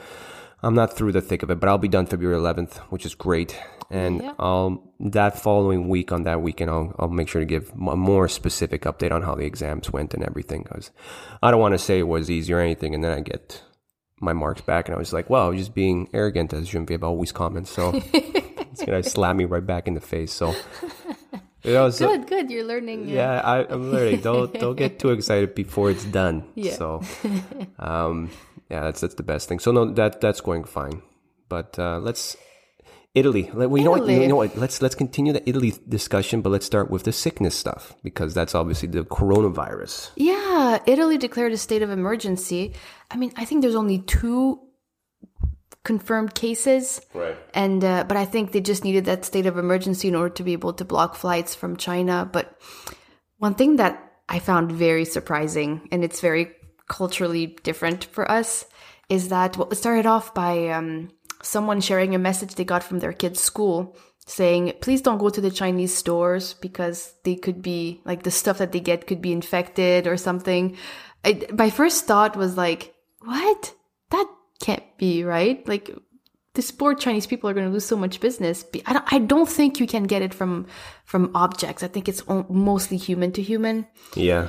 I'm 0.62 0.74
not 0.74 0.94
through 0.94 1.12
the 1.12 1.22
thick 1.22 1.42
of 1.42 1.50
it, 1.50 1.58
but 1.58 1.70
I'll 1.70 1.78
be 1.78 1.88
done 1.88 2.04
February 2.04 2.38
11th, 2.38 2.76
which 2.90 3.06
is 3.06 3.14
great. 3.14 3.58
And 3.90 4.20
Yeah. 4.20 4.34
I'll 4.38 4.82
that 5.00 5.40
following 5.40 5.88
week 5.88 6.12
on 6.12 6.24
that 6.24 6.42
weekend, 6.42 6.70
I'll 6.70 6.94
I'll 6.98 7.08
make 7.08 7.28
sure 7.28 7.40
to 7.40 7.46
give 7.46 7.70
a 7.70 7.96
more 7.96 8.28
specific 8.28 8.82
update 8.82 9.10
on 9.10 9.22
how 9.22 9.34
the 9.34 9.46
exams 9.46 9.90
went 9.90 10.12
and 10.12 10.22
everything, 10.22 10.64
because 10.64 10.90
I 11.42 11.50
don't 11.50 11.60
want 11.60 11.72
to 11.72 11.78
say 11.78 11.98
it 11.98 12.08
was 12.08 12.30
easy 12.30 12.52
or 12.52 12.60
anything, 12.60 12.94
and 12.94 13.02
then 13.02 13.12
I 13.16 13.20
get 13.22 13.62
my 14.20 14.32
marks 14.32 14.60
back, 14.60 14.88
and 14.88 14.94
I 14.94 14.98
was 14.98 15.12
like, 15.12 15.28
"Well, 15.30 15.46
I 15.46 15.48
was 15.48 15.58
just 15.58 15.74
being 15.74 16.08
arrogant," 16.12 16.52
as 16.52 16.68
Genevieve 16.68 17.02
always 17.04 17.32
comments. 17.32 17.70
So 17.70 17.92
it's 18.12 18.84
gonna 18.84 19.02
slap 19.02 19.36
me 19.36 19.44
right 19.44 19.64
back 19.64 19.86
in 19.88 19.94
the 19.94 20.00
face. 20.00 20.32
So. 20.32 20.54
You 21.64 21.74
know, 21.74 21.90
so- 21.90 22.06
good, 22.06 22.26
good. 22.28 22.50
You're 22.50 22.64
learning. 22.64 23.08
yeah, 23.08 23.40
I, 23.40 23.66
I'm 23.66 23.90
learning. 23.90 24.20
Don't 24.20 24.52
don't 24.60 24.76
get 24.76 24.98
too 25.00 25.10
excited 25.10 25.54
before 25.54 25.90
it's 25.90 26.04
done. 26.04 26.44
Yeah. 26.54 26.72
So, 26.74 27.02
um, 27.78 28.30
yeah, 28.70 28.82
that's 28.82 29.00
that's 29.00 29.14
the 29.16 29.24
best 29.24 29.48
thing. 29.48 29.58
So 29.58 29.72
no, 29.72 29.92
that 29.94 30.20
that's 30.20 30.40
going 30.40 30.64
fine. 30.64 31.02
But 31.48 31.76
uh, 31.78 31.98
let's 31.98 32.36
Italy. 33.18 33.50
Well, 33.52 33.76
you 33.78 33.84
know 33.84 33.90
what? 33.90 34.02
Italy. 34.02 34.22
You 34.22 34.28
know 34.28 34.36
what? 34.36 34.56
Let's 34.56 34.80
let's 34.80 34.94
continue 34.94 35.32
the 35.32 35.48
Italy 35.48 35.74
discussion, 35.88 36.40
but 36.40 36.50
let's 36.50 36.66
start 36.66 36.90
with 36.90 37.04
the 37.04 37.12
sickness 37.12 37.54
stuff 37.54 37.94
because 38.02 38.34
that's 38.34 38.54
obviously 38.54 38.88
the 38.88 39.04
coronavirus. 39.04 40.10
Yeah, 40.16 40.78
Italy 40.86 41.18
declared 41.18 41.52
a 41.52 41.56
state 41.56 41.82
of 41.82 41.90
emergency. 41.90 42.74
I 43.10 43.16
mean, 43.16 43.32
I 43.36 43.44
think 43.44 43.62
there's 43.62 43.74
only 43.74 43.98
two 43.98 44.60
confirmed 45.84 46.34
cases. 46.34 47.00
Right. 47.14 47.36
And 47.54 47.82
uh, 47.82 48.04
but 48.04 48.16
I 48.16 48.24
think 48.24 48.52
they 48.52 48.60
just 48.60 48.84
needed 48.84 49.06
that 49.06 49.24
state 49.24 49.46
of 49.46 49.56
emergency 49.56 50.08
in 50.08 50.14
order 50.14 50.34
to 50.34 50.42
be 50.42 50.52
able 50.52 50.74
to 50.74 50.84
block 50.84 51.16
flights 51.16 51.54
from 51.54 51.76
China. 51.76 52.28
But 52.30 52.60
one 53.38 53.54
thing 53.54 53.76
that 53.76 53.94
I 54.28 54.38
found 54.38 54.70
very 54.70 55.04
surprising, 55.04 55.88
and 55.90 56.04
it's 56.04 56.20
very 56.20 56.52
culturally 56.88 57.56
different 57.62 58.04
for 58.04 58.30
us, 58.30 58.66
is 59.08 59.28
that 59.30 59.56
well, 59.56 59.68
it 59.70 59.76
started 59.76 60.06
off 60.06 60.34
by 60.34 60.68
um, 60.68 61.10
someone 61.42 61.80
sharing 61.80 62.14
a 62.14 62.18
message 62.18 62.54
they 62.54 62.64
got 62.64 62.82
from 62.82 62.98
their 62.98 63.12
kid's 63.12 63.40
school 63.40 63.96
saying, 64.26 64.74
please 64.80 65.00
don't 65.00 65.18
go 65.18 65.30
to 65.30 65.40
the 65.40 65.50
Chinese 65.50 65.94
stores 65.94 66.54
because 66.54 67.14
they 67.24 67.34
could 67.34 67.62
be 67.62 68.00
like 68.04 68.22
the 68.22 68.30
stuff 68.30 68.58
that 68.58 68.72
they 68.72 68.80
get 68.80 69.06
could 69.06 69.22
be 69.22 69.32
infected 69.32 70.06
or 70.06 70.16
something. 70.16 70.76
I, 71.24 71.46
my 71.52 71.70
first 71.70 72.06
thought 72.06 72.36
was 72.36 72.56
like, 72.56 72.94
what? 73.20 73.74
That 74.10 74.26
can't 74.60 74.84
be 74.98 75.24
right. 75.24 75.66
Like, 75.66 75.90
these 76.54 76.70
poor 76.72 76.94
Chinese 76.94 77.26
people 77.26 77.48
are 77.48 77.54
going 77.54 77.66
to 77.66 77.72
lose 77.72 77.86
so 77.86 77.96
much 77.96 78.20
business. 78.20 78.64
I 78.84 78.92
don't, 78.92 79.12
I 79.12 79.18
don't 79.18 79.48
think 79.48 79.78
you 79.78 79.86
can 79.86 80.04
get 80.04 80.22
it 80.22 80.34
from 80.34 80.66
from 81.04 81.30
objects. 81.34 81.84
I 81.84 81.88
think 81.88 82.08
it's 82.08 82.22
mostly 82.48 82.96
human 82.96 83.30
to 83.32 83.42
human. 83.42 83.86
Yeah. 84.14 84.48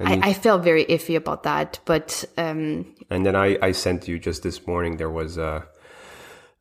I, 0.00 0.30
I 0.30 0.32
felt 0.32 0.64
very 0.64 0.84
iffy 0.86 1.16
about 1.16 1.44
that, 1.44 1.78
but 1.84 2.24
um, 2.36 2.96
And 3.10 3.24
then 3.24 3.36
I, 3.36 3.58
I 3.62 3.72
sent 3.72 4.08
you 4.08 4.18
just 4.18 4.42
this 4.42 4.66
morning, 4.66 4.96
there 4.96 5.10
was 5.10 5.38
uh, 5.38 5.62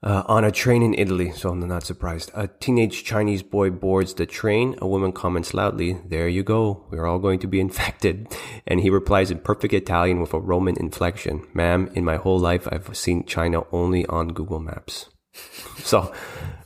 uh, 0.04 0.24
on 0.28 0.44
a 0.44 0.52
train 0.52 0.84
in 0.84 0.94
Italy, 0.94 1.32
so 1.32 1.50
I'm 1.50 1.60
not 1.68 1.84
surprised. 1.84 2.32
A 2.36 2.48
teenage 2.48 3.04
Chinese 3.04 3.42
boy 3.42 3.70
boards 3.70 4.14
the 4.14 4.26
train. 4.26 4.76
A 4.80 4.88
woman 4.88 5.14
comments 5.14 5.54
loudly, 5.54 5.98
There 6.06 6.28
you 6.28 6.44
go, 6.44 6.86
we're 6.90 7.08
all 7.08 7.20
going 7.20 7.40
to 7.40 7.48
be 7.48 7.60
infected. 7.68 8.28
And 8.68 8.82
he 8.82 8.90
replies 8.90 9.32
in 9.32 9.40
perfect 9.40 9.74
Italian 9.74 10.20
with 10.20 10.34
a 10.34 10.40
Roman 10.40 10.78
inflection 10.78 11.48
Ma'am, 11.54 11.90
in 11.96 12.04
my 12.04 12.18
whole 12.18 12.40
life, 12.40 12.68
I've 12.72 12.96
seen 12.96 13.26
China 13.26 13.64
only 13.72 14.06
on 14.08 14.30
Google 14.30 14.60
Maps. 14.60 15.10
So. 15.84 16.14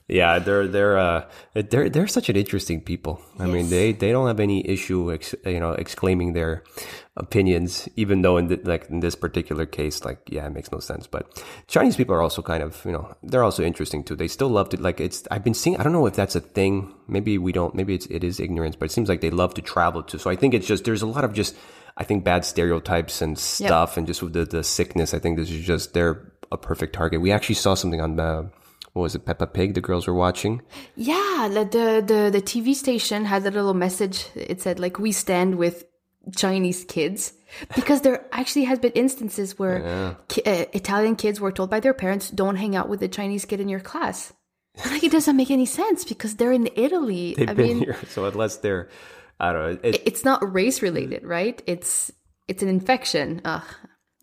Yeah, 0.07 0.39
they're 0.39 0.67
they're 0.67 0.97
uh 0.97 1.25
they're 1.53 1.89
they're 1.89 2.07
such 2.07 2.29
an 2.29 2.37
interesting 2.37 2.79
people. 2.79 3.21
I 3.39 3.45
mean, 3.45 3.69
they 3.69 3.91
they 3.91 4.13
don't 4.13 4.27
have 4.27 4.39
any 4.39 4.65
issue, 4.65 5.11
ex, 5.11 5.35
you 5.45 5.59
know, 5.59 5.71
exclaiming 5.71 6.31
their 6.31 6.63
opinions, 7.17 7.89
even 7.97 8.21
though 8.21 8.37
in 8.37 8.47
the, 8.47 8.55
like 8.63 8.89
in 8.89 9.01
this 9.01 9.15
particular 9.15 9.65
case, 9.65 10.05
like 10.05 10.19
yeah, 10.29 10.45
it 10.45 10.53
makes 10.53 10.71
no 10.71 10.79
sense. 10.79 11.07
But 11.07 11.43
Chinese 11.67 11.97
people 11.97 12.15
are 12.15 12.21
also 12.21 12.41
kind 12.41 12.63
of 12.63 12.81
you 12.85 12.93
know 12.93 13.13
they're 13.21 13.43
also 13.43 13.63
interesting 13.63 14.01
too. 14.01 14.15
They 14.15 14.29
still 14.29 14.47
love 14.47 14.69
to 14.69 14.81
like 14.81 15.01
it's. 15.01 15.27
I've 15.29 15.43
been 15.43 15.53
seeing. 15.53 15.75
I 15.75 15.83
don't 15.83 15.91
know 15.91 16.05
if 16.05 16.15
that's 16.15 16.37
a 16.37 16.41
thing. 16.41 16.93
Maybe 17.09 17.37
we 17.37 17.51
don't. 17.51 17.75
Maybe 17.75 17.93
it's 17.93 18.05
it 18.05 18.23
is 18.23 18.39
ignorance, 18.39 18.77
but 18.77 18.85
it 18.85 18.91
seems 18.93 19.09
like 19.09 19.19
they 19.19 19.29
love 19.29 19.55
to 19.55 19.61
travel 19.61 20.03
too. 20.03 20.19
So 20.19 20.29
I 20.29 20.37
think 20.37 20.53
it's 20.53 20.67
just 20.67 20.85
there's 20.85 21.01
a 21.01 21.07
lot 21.07 21.25
of 21.25 21.33
just 21.33 21.53
I 21.97 22.05
think 22.05 22.23
bad 22.23 22.45
stereotypes 22.45 23.21
and 23.21 23.37
stuff, 23.37 23.97
and 23.97 24.07
just 24.07 24.23
with 24.23 24.31
the 24.31 24.45
the 24.45 24.63
sickness. 24.63 25.13
I 25.13 25.19
think 25.19 25.37
this 25.37 25.51
is 25.51 25.65
just 25.65 25.93
they're 25.93 26.31
a 26.49 26.57
perfect 26.57 26.93
target. 26.93 27.19
We 27.19 27.33
actually 27.33 27.55
saw 27.55 27.73
something 27.73 27.99
on. 27.99 28.17
Uh, 28.17 28.43
what 28.97 29.03
was 29.03 29.15
it, 29.15 29.25
Peppa 29.25 29.47
Pig? 29.47 29.75
The 29.75 29.81
girls 29.81 30.07
were 30.07 30.13
watching. 30.13 30.61
yeah, 30.95 31.47
the, 31.51 31.63
the 32.11 32.29
the 32.31 32.41
TV 32.41 32.73
station 32.73 33.25
had 33.25 33.45
a 33.45 33.51
little 33.51 33.73
message. 33.73 34.25
It 34.35 34.61
said 34.61 34.79
like, 34.79 34.97
"We 34.99 35.11
stand 35.11 35.55
with 35.55 35.85
Chinese 36.35 36.83
kids," 36.83 37.33
because 37.75 38.01
there 38.01 38.25
actually 38.31 38.65
has 38.65 38.79
been 38.79 38.93
instances 38.93 39.59
where 39.59 40.17
ki- 40.27 40.41
uh, 40.45 40.65
Italian 40.73 41.15
kids 41.15 41.39
were 41.39 41.51
told 41.51 41.69
by 41.69 41.79
their 41.79 41.93
parents, 41.93 42.29
"Don't 42.31 42.55
hang 42.55 42.75
out 42.75 42.89
with 42.89 42.99
the 42.99 43.07
Chinese 43.07 43.45
kid 43.45 43.59
in 43.59 43.69
your 43.69 43.79
class." 43.79 44.33
Like 44.85 45.03
it 45.03 45.11
doesn't 45.11 45.37
make 45.37 45.49
any 45.51 45.65
sense 45.65 46.05
because 46.05 46.35
they're 46.35 46.51
in 46.51 46.69
Italy. 46.75 47.33
They've 47.37 47.49
I 47.49 47.53
been 47.53 47.67
mean, 47.67 47.79
here, 47.79 47.97
so 48.09 48.25
unless 48.25 48.57
they're, 48.57 48.89
I 49.39 49.51
don't 49.51 49.61
know. 49.61 49.89
It, 49.89 50.01
it's 50.05 50.23
not 50.23 50.53
race 50.53 50.81
related, 50.81 51.23
right? 51.23 51.61
It's 51.65 52.11
it's 52.47 52.61
an 52.61 52.69
infection. 52.69 53.41
Ugh. 53.45 53.63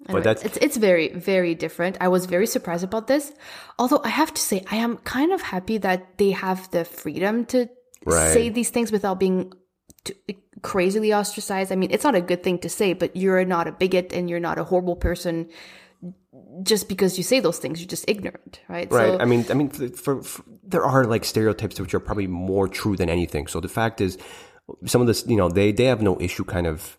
Anyway, 0.09 0.23
that's- 0.23 0.45
it's 0.45 0.59
it's 0.59 0.77
very 0.77 1.09
very 1.15 1.55
different. 1.55 1.97
I 2.01 2.09
was 2.09 2.27
very 2.27 2.47
surprised 2.47 2.85
about 2.85 3.07
this. 3.07 3.33
Although 3.79 4.01
I 4.05 4.09
have 4.09 4.33
to 4.35 4.41
say, 4.41 4.65
I 4.71 4.77
am 4.77 4.99
kind 4.99 5.33
of 5.33 5.41
happy 5.43 5.79
that 5.79 6.19
they 6.19 6.31
have 6.33 6.71
the 6.71 6.85
freedom 6.85 7.45
to 7.47 7.69
Right. 8.05 8.33
say 8.35 8.49
these 8.51 8.71
things 8.71 8.93
without 8.93 9.19
being 9.19 9.53
crazily 10.63 11.13
ostracized. 11.13 11.73
I 11.73 11.77
mean, 11.77 11.91
it's 11.91 12.05
not 12.05 12.15
a 12.15 12.21
good 12.21 12.43
thing 12.43 12.59
to 12.61 12.69
say, 12.69 12.93
but 12.93 13.17
you're 13.17 13.45
not 13.45 13.67
a 13.67 13.73
bigot 13.73 14.13
and 14.13 14.29
you're 14.29 14.41
not 14.41 14.59
a 14.59 14.65
horrible 14.65 14.97
person 14.97 15.49
just 16.63 16.89
because 16.89 17.17
you 17.17 17.25
say 17.25 17.41
those 17.41 17.59
things. 17.59 17.81
You're 17.81 17.89
just 17.89 18.05
ignorant, 18.09 18.61
right? 18.69 18.91
Right. 18.91 19.13
So, 19.13 19.19
I 19.19 19.25
mean, 19.25 19.45
I 19.51 19.55
mean, 19.55 19.69
for, 19.71 19.89
for, 19.89 20.23
for 20.23 20.45
there 20.63 20.85
are 20.85 21.05
like 21.05 21.25
stereotypes 21.25 21.81
which 21.81 21.95
are 21.95 22.01
probably 22.01 22.27
more 22.27 22.69
true 22.69 22.97
than 22.97 23.09
anything. 23.09 23.47
So 23.47 23.61
the 23.61 23.69
fact 23.69 24.01
is, 24.01 24.19
some 24.87 25.01
of 25.01 25.07
this, 25.07 25.25
you 25.27 25.37
know, 25.37 25.49
they 25.49 25.73
they 25.73 25.85
have 25.85 26.03
no 26.03 26.21
issue 26.21 26.45
kind 26.45 26.67
of 26.67 26.99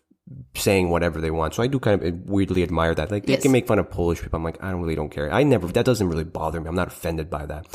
saying 0.54 0.90
whatever 0.90 1.20
they 1.20 1.30
want. 1.30 1.54
So 1.54 1.62
I 1.62 1.66
do 1.68 1.78
kind 1.78 2.02
of 2.02 2.28
weirdly 2.28 2.62
admire 2.62 2.94
that. 2.94 3.10
Like 3.10 3.26
they 3.26 3.34
Yes. 3.34 3.42
can 3.42 3.52
make 3.52 3.66
fun 3.66 3.78
of 3.78 3.90
Polish 3.90 4.20
people. 4.20 4.36
I'm 4.36 4.44
like, 4.44 4.62
I 4.62 4.70
don't 4.70 4.80
really 4.80 4.96
don't 4.96 5.10
care. 5.10 5.32
I 5.32 5.42
never. 5.44 5.68
That 5.68 5.84
doesn't 5.84 6.08
really 6.08 6.24
bother 6.24 6.60
me. 6.60 6.68
I'm 6.68 6.74
not 6.74 6.88
offended 6.88 7.30
by 7.30 7.46
that. 7.46 7.66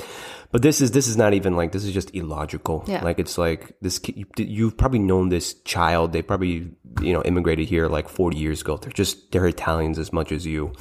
But 0.52 0.62
this 0.62 0.82
is 0.82 0.92
this 0.92 1.08
is 1.08 1.16
not 1.16 1.34
even 1.34 1.56
like 1.56 1.72
this 1.72 1.86
is 1.86 1.94
just 1.94 2.14
illogical. 2.14 2.84
Yeah. 2.88 3.04
Like 3.04 3.20
it's 3.20 3.38
like 3.38 3.74
this. 3.82 4.02
You've 4.38 4.76
probably 4.76 5.00
known 5.00 5.30
this 5.30 5.54
child. 5.64 6.12
They 6.12 6.22
probably 6.22 6.70
you 7.02 7.14
know 7.14 7.24
immigrated 7.24 7.70
here 7.70 7.88
like 7.88 8.10
40 8.10 8.38
years 8.38 8.62
ago. 8.62 8.76
They're 8.78 8.92
just 8.92 9.32
they're 9.32 9.48
Italians 9.48 9.98
as 9.98 10.12
much 10.12 10.32
as 10.32 10.46
you. 10.46 10.74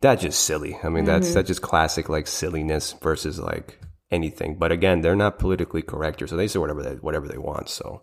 That's 0.00 0.22
just 0.22 0.44
silly. 0.44 0.78
I 0.82 0.88
mean, 0.88 1.04
that's 1.04 1.26
mm-hmm. 1.26 1.34
that's 1.34 1.48
just 1.48 1.60
classic 1.60 2.08
like 2.08 2.26
silliness 2.26 2.94
versus 3.02 3.38
like 3.38 3.78
anything. 4.10 4.56
But 4.56 4.72
again, 4.72 5.02
they're 5.02 5.16
not 5.16 5.38
politically 5.38 5.82
correct 5.82 6.20
here, 6.20 6.26
so 6.26 6.36
they 6.36 6.48
say 6.48 6.58
whatever 6.58 6.82
they 6.82 6.94
whatever 6.94 7.28
they 7.28 7.36
want. 7.36 7.68
So 7.68 8.02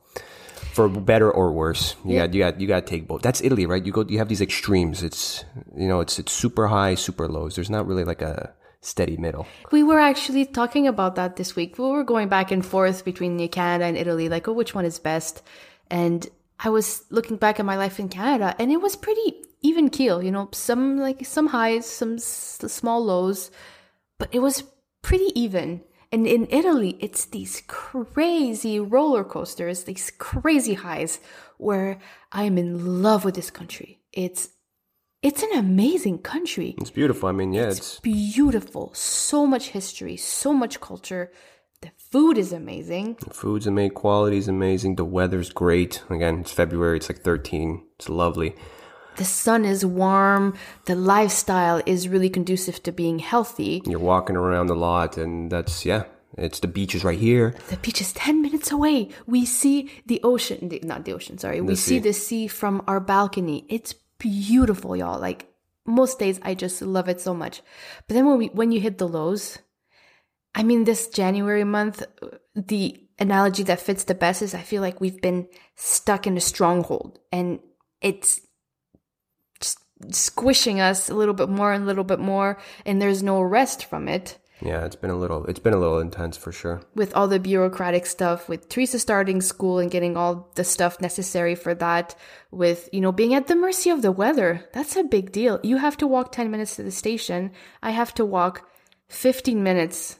for 0.58 0.90
better 0.90 1.32
or 1.32 1.52
worse, 1.52 1.96
you 2.06 2.18
got 2.18 2.34
you 2.34 2.40
got 2.40 2.60
you 2.62 2.68
got 2.68 2.86
to 2.86 2.90
take 2.90 3.08
both. 3.08 3.22
That's 3.22 3.42
Italy, 3.42 3.66
right? 3.66 3.86
You 3.86 3.92
go, 3.92 4.06
you 4.08 4.18
have 4.18 4.30
these 4.30 4.42
extremes. 4.42 5.04
It's 5.04 5.46
you 5.76 5.88
know, 5.88 6.00
it's 6.00 6.20
it's 6.20 6.32
super 6.32 6.68
high, 6.68 6.96
super 6.96 7.28
lows. 7.28 7.56
There's 7.56 7.70
not 7.70 7.88
really 7.88 8.04
like 8.04 8.22
a 8.22 8.54
steady 8.82 9.18
middle. 9.18 9.46
We 9.72 9.84
were 9.84 10.00
actually 10.00 10.46
talking 10.46 10.88
about 10.88 11.16
that 11.16 11.36
this 11.36 11.56
week. 11.56 11.78
We 11.78 11.86
were 11.90 12.04
going 12.04 12.30
back 12.30 12.52
and 12.52 12.66
forth 12.66 13.04
between 13.04 13.46
Canada 13.50 13.86
and 13.86 13.98
Italy, 13.98 14.30
like, 14.30 14.48
oh, 14.48 14.54
which 14.54 14.74
one 14.76 14.86
is 14.86 15.00
best? 15.00 15.42
And 15.90 16.28
I 16.60 16.70
was 16.70 17.04
looking 17.10 17.38
back 17.38 17.60
at 17.60 17.66
my 17.66 17.78
life 17.78 18.00
in 18.00 18.10
Canada, 18.10 18.56
and 18.60 18.72
it 18.72 18.82
was 18.82 18.96
pretty 18.96 19.44
even 19.62 19.90
keel. 19.90 20.22
You 20.24 20.32
know, 20.32 20.50
some 20.54 20.98
like 20.98 21.26
some 21.26 21.48
highs, 21.48 21.86
some 21.86 22.16
s- 22.16 22.60
small 22.68 23.04
lows, 23.04 23.52
but 24.18 24.30
it 24.32 24.40
was 24.40 24.64
pretty 25.02 25.32
even. 25.40 25.82
And 26.12 26.26
in 26.26 26.48
Italy, 26.50 26.98
it's 27.00 27.26
these 27.26 27.64
crazy 27.68 28.80
roller 28.80 29.24
coasters, 29.24 29.84
these 29.84 30.12
crazy 30.18 30.76
highs, 30.76 31.20
where 31.58 32.00
I'm 32.32 32.58
in 32.58 33.02
love 33.02 33.26
with 33.26 33.36
this 33.36 33.52
country. 33.52 34.00
It's 34.14 34.50
it's 35.24 35.42
an 35.42 35.54
amazing 35.58 36.20
country 36.20 36.76
It's 36.78 36.92
beautiful. 36.92 37.28
I 37.28 37.32
mean, 37.32 37.52
yeah, 37.52 37.70
it's 37.70 38.00
beautiful. 38.00 38.92
So 38.94 39.48
much 39.48 39.70
history, 39.70 40.16
so 40.16 40.54
much 40.54 40.80
culture. 40.80 41.32
The 41.82 41.92
food 41.98 42.38
is 42.38 42.54
amazing. 42.54 43.18
the 43.20 43.34
food's 43.34 43.68
amazing, 43.68 43.92
quality's 43.92 44.48
amazing, 44.48 44.96
the 44.96 45.06
weather's 45.06 45.52
great. 45.52 46.04
Again, 46.10 46.40
it's 46.40 46.52
February. 46.52 46.98
It's 46.98 47.10
like 47.10 47.22
13. 47.22 47.84
It's 47.98 48.10
lovely. 48.10 48.56
The 49.18 49.26
sun 49.26 49.66
is 49.66 49.86
warm. 49.86 50.56
The 50.86 50.96
lifestyle 50.96 51.82
is 51.86 52.08
really 52.08 52.30
conducive 52.30 52.82
to 52.84 52.92
being 52.92 53.20
healthy. 53.20 53.82
You're 53.86 54.00
walking 54.00 54.36
around 54.36 54.70
a 54.70 54.76
lot, 54.76 55.18
and 55.18 55.52
that's 55.52 55.86
yeah. 55.86 56.06
It's 56.38 56.60
the 56.60 56.68
beaches 56.68 57.04
right 57.04 57.18
here. 57.18 57.56
The 57.70 57.78
beach 57.78 58.00
is 58.00 58.14
10 58.14 58.42
minutes 58.42 58.72
away. 58.72 59.10
We 59.26 59.46
see 59.46 59.90
the 60.06 60.22
ocean, 60.24 60.70
the, 60.70 60.80
not 60.84 61.06
the 61.06 61.14
ocean, 61.14 61.40
sorry. 61.40 61.62
we 61.62 61.76
see 61.76 62.00
the 62.00 62.14
sea 62.14 62.48
from 62.48 62.84
our 62.88 63.00
balcony. 63.00 63.66
It's 63.70 63.94
beautiful, 64.20 64.96
y'all. 64.96 65.20
Like 65.20 65.48
most 65.86 66.20
days 66.20 66.40
I 66.44 66.54
just 66.54 66.82
love 66.82 67.10
it 67.10 67.20
so 67.22 67.34
much. 67.34 67.62
But 68.08 68.14
then 68.14 68.28
when 68.28 68.38
we 68.38 68.48
when 68.48 68.72
you 68.72 68.80
hit 68.80 68.98
the 68.98 69.08
lows, 69.08 69.58
I 70.54 70.64
mean 70.64 70.84
this 70.84 71.08
January 71.08 71.64
month, 71.64 72.04
the 72.56 73.02
analogy 73.18 73.64
that 73.64 73.80
fits 73.80 74.04
the 74.04 74.14
best 74.14 74.42
is 74.42 74.54
I 74.54 74.62
feel 74.62 74.82
like 74.82 75.02
we've 75.02 75.22
been 75.22 75.48
stuck 75.76 76.28
in 76.28 76.38
a 76.38 76.42
stronghold 76.42 77.20
and 77.32 77.60
it's 78.02 78.42
squishing 80.12 80.80
us 80.80 81.10
a 81.10 81.16
little 81.16 81.34
bit 81.34 81.50
more 81.50 81.74
and 81.74 81.84
a 81.84 81.88
little 81.88 82.04
bit 82.04 82.20
more 82.20 82.58
and 82.86 83.02
there's 83.02 83.24
no 83.24 83.42
rest 83.42 83.86
from 83.86 84.08
it 84.08 84.38
Yeah, 84.62 84.86
it's 84.86 84.96
been 84.96 85.12
a 85.12 85.16
little. 85.16 85.46
It's 85.46 85.60
been 85.60 85.74
a 85.74 85.80
little 85.80 86.00
intense 86.00 86.36
for 86.36 86.52
sure. 86.52 86.82
with 86.96 87.14
all 87.16 87.28
the 87.28 87.40
bureaucratic 87.40 88.06
stuff, 88.08 88.50
with 88.50 88.70
Teresa 88.70 88.98
starting 88.98 89.40
school 89.42 89.78
and 89.78 89.92
getting 89.92 90.18
all 90.18 90.50
the 90.56 90.64
stuff 90.64 91.00
necessary 91.00 91.54
for 91.54 91.76
that, 91.76 92.16
with, 92.50 92.90
you 92.92 93.02
know, 93.02 93.12
being 93.12 93.36
at 93.36 93.46
the 93.48 93.56
mercy 93.56 93.92
of 93.92 94.02
the 94.02 94.12
weather. 94.12 94.68
That's 94.74 94.96
a 94.96 95.04
big 95.04 95.32
deal. 95.32 95.60
You 95.62 95.78
have 95.78 95.98
to 95.98 96.08
walk 96.08 96.32
10 96.32 96.50
minutes 96.50 96.76
to 96.78 96.84
the 96.84 96.92
station. 96.92 97.52
I 97.84 97.92
have 97.92 98.14
to 98.16 98.26
walk 98.26 98.68
15 99.10 99.62
minutes. 99.62 100.18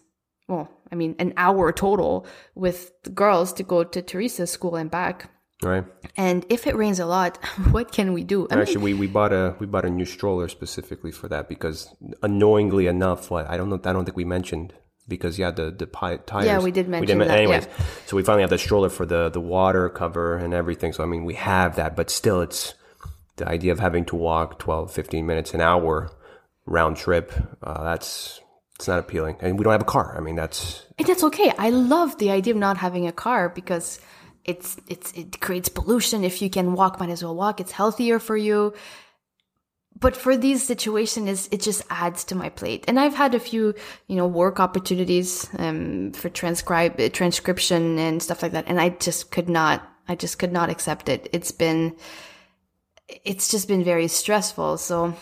Well, 0.48 0.70
I 0.92 0.96
mean, 0.96 1.16
an 1.18 1.34
hour 1.36 1.72
total 1.72 2.28
with 2.54 2.92
the 3.04 3.10
girls 3.10 3.54
to 3.54 3.64
go 3.64 3.84
to 3.84 4.02
Teresa's 4.02 4.52
school 4.52 4.76
and 4.76 4.92
back. 4.92 5.32
Right. 5.64 5.86
And 6.16 6.46
if 6.50 6.68
it 6.68 6.76
rains 6.76 7.00
a 7.00 7.06
lot, 7.06 7.38
what 7.72 7.92
can 7.92 8.14
we 8.14 8.24
do? 8.24 8.48
I 8.52 8.56
mean, 8.56 8.62
Actually, 8.62 8.84
we, 8.84 8.94
we 8.94 9.08
bought 9.08 9.34
a 9.34 9.56
we 9.60 9.66
bought 9.66 9.86
a 9.86 9.90
new 9.90 10.06
stroller 10.06 10.48
specifically 10.48 11.12
for 11.12 11.28
that 11.30 11.50
because 11.50 11.94
annoyingly 12.22 12.88
enough, 12.88 13.32
what 13.32 13.50
I 13.50 13.58
don't 13.58 13.70
know, 13.70 13.80
I 13.84 13.94
don't 13.94 14.06
think 14.06 14.18
we 14.18 14.26
mentioned 14.26 14.74
because 15.08 15.40
yeah, 15.40 15.52
the 15.52 15.72
the 15.72 15.88
pi- 15.88 16.18
tires. 16.18 16.46
Yeah, 16.46 16.60
we 16.60 16.72
did 16.72 16.88
mention 16.88 17.20
that, 17.20 17.30
Anyways, 17.30 17.66
yeah. 17.66 17.86
so 18.06 18.16
we 18.16 18.24
finally 18.24 18.44
have 18.44 18.52
the 18.52 18.58
stroller 18.60 18.90
for 18.90 19.06
the 19.06 19.30
the 19.30 19.42
water 19.42 19.90
cover 19.90 20.38
and 20.38 20.54
everything. 20.54 20.94
So 20.94 21.04
I 21.04 21.08
mean, 21.08 21.26
we 21.26 21.36
have 21.36 21.76
that, 21.78 21.96
but 21.96 22.12
still, 22.12 22.42
it's 22.42 22.76
the 23.38 23.48
idea 23.48 23.72
of 23.72 23.80
having 23.80 24.06
to 24.06 24.16
walk 24.16 24.60
12, 24.60 24.92
15 24.92 25.26
minutes 25.26 25.54
an 25.54 25.62
hour 25.62 26.12
round 26.66 26.98
trip. 26.98 27.32
Uh, 27.64 27.84
that's 27.84 28.42
it's 28.76 28.88
not 28.88 29.00
appealing, 29.00 29.38
and 29.40 29.58
we 29.58 29.64
don't 29.64 29.72
have 29.72 29.82
a 29.82 29.86
car. 29.86 30.16
I 30.16 30.22
mean, 30.22 30.36
that's 30.36 30.86
And 31.00 31.08
that's 31.08 31.24
okay. 31.24 31.52
I 31.58 31.72
love 31.72 32.20
the 32.20 32.30
idea 32.30 32.54
of 32.54 32.60
not 32.60 32.78
having 32.78 33.08
a 33.08 33.12
car 33.12 33.50
because 33.50 34.00
it's 34.48 34.78
it's 34.88 35.12
it 35.14 35.40
creates 35.42 35.70
pollution. 35.70 36.24
If 36.24 36.42
you 36.42 36.50
can 36.50 36.74
walk, 36.74 37.00
might 37.00 37.10
as 37.10 37.24
well 37.24 37.36
walk. 37.36 37.60
It's 37.60 37.72
healthier 37.74 38.20
for 38.20 38.38
you. 38.38 38.74
but 40.00 40.16
for 40.16 40.38
these 40.38 40.66
situations, 40.66 41.50
it 41.52 41.62
just 41.62 41.82
adds 41.90 42.24
to 42.26 42.36
my 42.36 42.50
plate. 42.50 42.86
And 42.88 43.00
I've 43.00 43.16
had 43.16 43.34
a 43.34 43.40
few, 43.40 43.74
you 44.08 44.16
know, 44.16 44.28
work 44.28 44.60
opportunities 44.60 45.50
um, 45.58 46.12
for 46.14 46.30
transcribe 46.30 46.98
transcription 47.14 47.98
and 48.00 48.22
stuff 48.22 48.42
like 48.44 48.52
that, 48.54 48.66
and 48.68 48.80
I 48.80 48.90
just 48.90 49.32
could 49.32 49.50
not. 49.50 49.88
I 50.08 50.16
just 50.16 50.40
could 50.40 50.54
not 50.54 50.70
accept 50.70 51.10
it. 51.10 51.28
It's 51.34 51.52
been, 51.52 51.98
it's 53.26 53.50
just 53.50 53.68
been 53.68 53.84
very 53.84 54.08
stressful. 54.08 54.78
So 54.78 55.14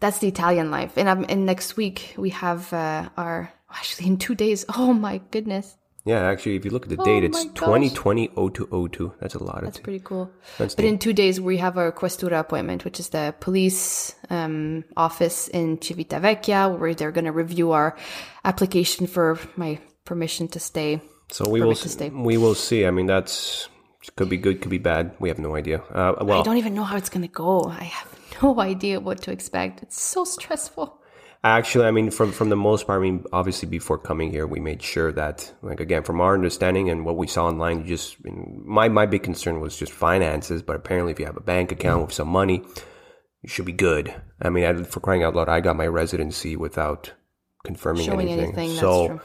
that's 0.00 0.18
the 0.18 0.28
Italian 0.28 0.70
life. 0.70 0.96
And 0.96 1.10
i'm 1.10 1.26
and 1.28 1.44
next 1.44 1.76
week 1.76 2.14
we 2.16 2.30
have 2.30 2.72
uh, 2.72 3.10
our 3.16 3.52
actually 3.70 4.06
in 4.08 4.16
two 4.16 4.34
days. 4.34 4.64
Oh 4.76 4.92
my 4.94 5.18
goodness, 5.30 5.76
Yeah, 6.04 6.22
actually, 6.22 6.56
if 6.56 6.64
you 6.64 6.70
look 6.70 6.84
at 6.84 6.88
the 6.88 6.96
Oh 7.00 7.04
date, 7.04 7.24
it's 7.24 7.36
my 7.44 7.50
gosh. 7.52 7.54
2020 7.92 8.28
0202. 8.28 9.12
That's 9.20 9.34
a 9.34 9.42
lot. 9.44 9.62
that's 9.62 9.76
Of 9.78 9.84
pretty 9.84 10.00
cool. 10.00 10.30
That's 10.56 10.74
but 10.74 10.84
neat. 10.84 10.88
in 10.88 10.98
two 10.98 11.12
days 11.12 11.40
we 11.40 11.58
have 11.58 11.76
our 11.76 11.92
Questura 11.92 12.40
appointment, 12.40 12.84
which 12.84 12.98
is 12.98 13.10
the 13.10 13.34
police 13.40 14.14
um, 14.30 14.84
office 14.96 15.48
in 15.48 15.76
Civitavecchia, 15.78 16.78
where 16.78 16.94
they're 16.94 17.12
going 17.12 17.26
to 17.26 17.32
review 17.32 17.72
our 17.72 17.96
application 18.44 19.06
for 19.06 19.38
my 19.56 19.78
permission 20.04 20.48
to 20.48 20.60
stay. 20.60 21.00
so 21.30 21.48
we 21.50 21.60
will 21.60 21.74
stay. 21.74 22.08
we 22.08 22.38
will 22.38 22.54
see. 22.54 22.86
I 22.86 22.90
mean, 22.90 23.06
that's 23.06 23.68
could 24.16 24.30
be 24.30 24.38
good, 24.38 24.62
could 24.62 24.70
be 24.70 24.78
bad. 24.78 25.14
We 25.20 25.28
have 25.28 25.38
no 25.38 25.54
idea. 25.56 25.82
Uh, 25.92 26.14
well, 26.22 26.40
I 26.40 26.42
don't 26.42 26.56
even 26.56 26.72
know 26.74 26.84
how 26.84 26.96
it's 26.96 27.10
going 27.10 27.26
to 27.26 27.28
go. 27.32 27.64
I 27.64 27.84
have 27.84 28.18
no 28.42 28.58
idea 28.60 29.00
what 29.00 29.20
to 29.22 29.30
expect. 29.32 29.82
It's 29.82 30.00
so 30.00 30.24
stressful. 30.24 30.97
Actually, 31.44 31.86
I 31.86 31.92
mean, 31.92 32.10
from 32.10 32.32
from 32.32 32.48
the 32.48 32.56
most 32.56 32.86
part, 32.86 32.98
I 32.98 33.02
mean, 33.02 33.24
obviously, 33.32 33.68
before 33.68 33.96
coming 33.96 34.32
here, 34.32 34.44
we 34.44 34.58
made 34.58 34.82
sure 34.82 35.12
that, 35.12 35.52
like, 35.62 35.78
again, 35.78 36.02
from 36.02 36.20
our 36.20 36.34
understanding 36.34 36.90
and 36.90 37.04
what 37.04 37.16
we 37.16 37.28
saw 37.28 37.46
online, 37.46 37.80
you 37.80 37.84
just 37.84 38.16
I 38.26 38.30
mean, 38.30 38.62
my 38.66 38.88
my 38.88 39.06
big 39.06 39.22
concern 39.22 39.60
was 39.60 39.76
just 39.76 39.92
finances. 39.92 40.62
But 40.62 40.74
apparently, 40.74 41.12
if 41.12 41.20
you 41.20 41.26
have 41.26 41.36
a 41.36 41.40
bank 41.40 41.70
account 41.70 42.06
with 42.06 42.12
some 42.12 42.28
money, 42.28 42.64
you 43.42 43.48
should 43.48 43.66
be 43.66 43.72
good. 43.72 44.12
I 44.42 44.50
mean, 44.50 44.64
I, 44.64 44.82
for 44.82 44.98
crying 44.98 45.22
out 45.22 45.36
loud, 45.36 45.48
I 45.48 45.60
got 45.60 45.76
my 45.76 45.86
residency 45.86 46.56
without 46.56 47.12
confirming 47.64 48.06
Showing 48.06 48.28
anything. 48.28 48.54
anything, 48.58 48.76
so 48.76 49.20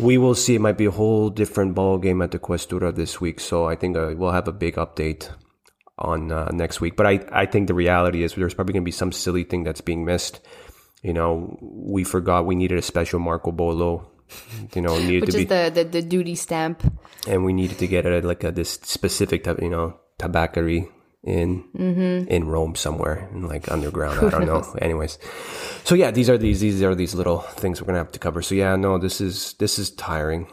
we 0.00 0.18
will 0.18 0.34
see. 0.34 0.56
It 0.56 0.60
might 0.60 0.76
be 0.76 0.86
a 0.86 0.90
whole 0.90 1.30
different 1.30 1.76
ball 1.76 1.98
game 1.98 2.20
at 2.20 2.32
the 2.32 2.40
Questura 2.40 2.92
this 2.92 3.20
week. 3.20 3.38
So 3.38 3.68
I 3.68 3.76
think 3.76 3.96
uh, 3.96 4.14
we'll 4.16 4.32
have 4.32 4.48
a 4.48 4.52
big 4.52 4.74
update 4.74 5.30
on 5.98 6.32
uh, 6.32 6.50
next 6.52 6.80
week. 6.80 6.96
But 6.96 7.06
I, 7.06 7.24
I 7.30 7.46
think 7.46 7.68
the 7.68 7.74
reality 7.74 8.24
is 8.24 8.34
there's 8.34 8.54
probably 8.54 8.72
going 8.72 8.82
to 8.82 8.84
be 8.84 8.90
some 8.90 9.12
silly 9.12 9.44
thing 9.44 9.62
that's 9.62 9.80
being 9.80 10.04
missed. 10.04 10.40
You 11.04 11.12
know, 11.12 11.58
we 11.60 12.02
forgot 12.02 12.46
we 12.46 12.54
needed 12.56 12.78
a 12.78 12.82
special 12.82 13.20
marca 13.20 13.52
bollo. 13.52 14.06
You 14.74 14.80
know, 14.80 14.98
needed 14.98 15.20
Which 15.28 15.36
to 15.36 15.36
is 15.36 15.44
be, 15.44 15.44
the, 15.44 15.70
the, 15.74 15.84
the 15.84 16.02
duty 16.02 16.34
stamp. 16.34 16.82
and 17.28 17.44
we 17.44 17.52
needed 17.52 17.76
to 17.78 17.86
get 17.86 18.06
it 18.06 18.12
at 18.12 18.24
like 18.24 18.42
a, 18.42 18.50
this 18.50 18.70
specific 18.82 19.44
type, 19.44 19.60
you 19.60 19.68
know, 19.68 20.00
tabacary 20.18 20.88
in 21.22 21.64
Mm-hmm. 21.76 22.28
in 22.28 22.48
Rome 22.48 22.74
somewhere, 22.74 23.28
in 23.32 23.46
like 23.46 23.70
underground. 23.70 24.18
I 24.26 24.30
don't 24.30 24.46
know. 24.52 24.64
Anyways, 24.80 25.18
so 25.84 25.94
yeah, 25.94 26.10
these 26.10 26.30
are 26.30 26.38
these 26.38 26.60
these 26.60 26.82
are 26.82 26.94
these 26.94 27.14
little 27.14 27.40
things 27.60 27.80
we're 27.80 27.86
gonna 27.86 27.98
have 27.98 28.12
to 28.12 28.18
cover. 28.18 28.40
So 28.42 28.54
yeah, 28.54 28.74
no, 28.76 28.96
this 28.98 29.20
is 29.20 29.54
this 29.60 29.78
is 29.78 29.90
tiring. 29.90 30.48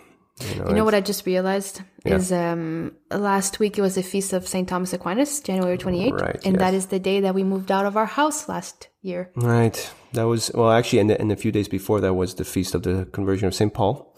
You 0.50 0.56
know, 0.62 0.68
You 0.70 0.76
know 0.76 0.86
what 0.86 0.96
I 0.96 1.02
just 1.02 1.26
realized 1.26 1.82
Yeah. 2.06 2.16
is 2.16 2.32
um 2.32 2.92
last 3.12 3.60
week 3.60 3.78
it 3.78 3.82
was 3.82 3.96
the 3.96 4.04
feast 4.04 4.34
of 4.34 4.48
St. 4.48 4.68
Thomas 4.68 4.94
Aquinas, 4.94 5.40
January 5.42 5.78
28th, 5.78 6.22
Right, 6.22 6.40
and 6.46 6.56
that 6.60 6.74
yes. 6.74 6.84
is 6.84 6.88
the 6.88 7.00
day 7.00 7.20
that 7.22 7.34
we 7.36 7.44
moved 7.44 7.72
out 7.72 7.86
of 7.86 7.96
our 7.98 8.06
house 8.08 8.48
last 8.50 8.88
year. 9.02 9.30
Right. 9.36 9.78
That 10.14 10.24
was 10.28 10.52
well, 10.54 10.72
actually, 10.72 11.00
in 11.00 11.08
the, 11.08 11.22
in 11.22 11.28
the 11.30 11.36
few 11.36 11.52
days 11.52 11.68
before 11.68 12.02
that 12.02 12.14
was 12.14 12.36
the 12.36 12.44
feast 12.46 12.76
of 12.76 12.82
the 12.84 13.06
conversion 13.14 13.48
of 13.48 13.54
Saint 13.56 13.74
Paul, 13.74 14.14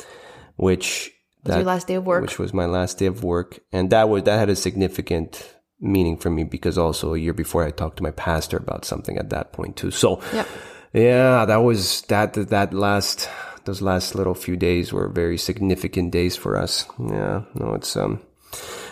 which 0.56 1.12
that 1.44 1.58
your 1.58 1.66
last 1.66 1.88
day 1.88 1.96
of 1.96 2.06
work? 2.06 2.22
which 2.22 2.40
was 2.40 2.54
my 2.54 2.66
last 2.66 2.98
day 3.00 3.06
of 3.08 3.24
work, 3.24 3.60
and 3.72 3.90
that 3.92 4.10
was 4.10 4.24
that 4.24 4.38
had 4.40 4.50
a 4.50 4.56
significant 4.56 5.56
meaning 5.80 6.18
for 6.18 6.30
me 6.30 6.44
because 6.46 6.78
also 6.78 7.14
a 7.14 7.18
year 7.18 7.34
before 7.34 7.64
I 7.66 7.72
talked 7.72 7.98
to 7.98 8.04
my 8.04 8.12
pastor 8.12 8.58
about 8.58 8.86
something 8.86 9.18
at 9.18 9.30
that 9.32 9.52
point 9.52 9.76
too. 9.76 9.92
So 9.92 10.22
Yep. 10.34 10.48
yeah, 10.94 11.46
that 11.46 11.58
was 11.58 12.02
that 12.04 12.34
that 12.34 12.74
last 12.74 13.30
those 13.66 13.82
last 13.82 14.16
little 14.16 14.34
few 14.34 14.56
days 14.56 14.92
were 14.92 15.08
very 15.08 15.38
significant 15.38 16.12
days 16.12 16.36
for 16.36 16.58
us. 16.58 16.86
Yeah, 17.00 17.44
no, 17.54 17.74
it's 17.74 17.96
um, 17.96 18.22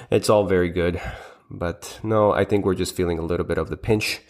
it's 0.09 0.29
all 0.29 0.45
very 0.45 0.69
good, 0.69 1.01
but 1.49 1.99
no, 2.03 2.31
I 2.31 2.45
think 2.45 2.65
we're 2.65 2.75
just 2.75 2.95
feeling 2.95 3.19
a 3.19 3.23
little 3.23 3.45
bit 3.45 3.57
of 3.57 3.69
the 3.69 3.77
pinch. 3.77 4.21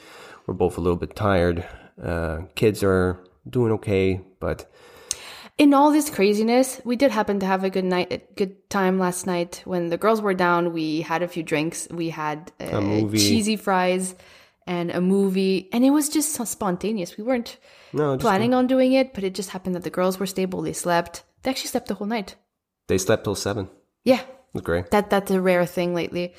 We're 0.45 0.53
both 0.53 0.77
a 0.77 0.81
little 0.81 0.97
bit 0.97 1.15
tired. 1.15 1.65
Uh, 2.01 2.41
kids 2.55 2.83
are 2.83 3.19
doing 3.47 3.71
okay, 3.73 4.21
but 4.39 4.71
In 5.57 5.73
all 5.75 5.91
this 5.91 6.09
craziness, 6.09 6.81
we 6.83 6.95
did 6.95 7.11
happen 7.11 7.39
to 7.39 7.45
have 7.45 7.63
a 7.63 7.69
good 7.69 7.85
night, 7.85 8.11
a 8.11 8.17
good 8.35 8.67
time 8.69 8.97
last 8.97 9.27
night 9.27 9.61
when 9.65 9.89
the 9.89 9.97
girls 9.97 10.19
were 10.19 10.33
down. 10.33 10.73
We 10.73 11.01
had 11.01 11.21
a 11.21 11.27
few 11.27 11.43
drinks. 11.43 11.87
We 11.91 12.09
had 12.09 12.51
uh, 12.59 12.81
cheesy 13.11 13.57
fries 13.57 14.15
and 14.67 14.91
a 14.91 15.01
movie, 15.01 15.69
and 15.73 15.83
it 15.83 15.89
was 15.91 16.09
just 16.09 16.33
so 16.33 16.45
spontaneous. 16.45 17.17
We 17.17 17.23
weren't 17.23 17.57
no, 17.93 18.17
planning 18.17 18.53
on 18.53 18.67
doing 18.67 18.93
it, 18.93 19.13
but 19.13 19.23
it 19.23 19.33
just 19.33 19.49
happened 19.49 19.75
that 19.75 19.83
the 19.83 19.89
girls 19.89 20.19
were 20.19 20.27
stable. 20.27 20.61
They 20.61 20.73
slept. 20.73 21.23
They 21.43 21.51
actually 21.51 21.69
slept 21.69 21.87
the 21.87 21.95
whole 21.95 22.07
night. 22.07 22.35
they 22.87 22.97
slept 22.97 23.23
till 23.23 23.35
seven. 23.35 23.69
Yeah, 24.03 24.21
was 24.53 24.63
great. 24.63 24.91
that 24.91 25.09
that's 25.09 25.31
a 25.31 25.39
rare 25.41 25.65
thing 25.65 25.93
lately 25.93 26.33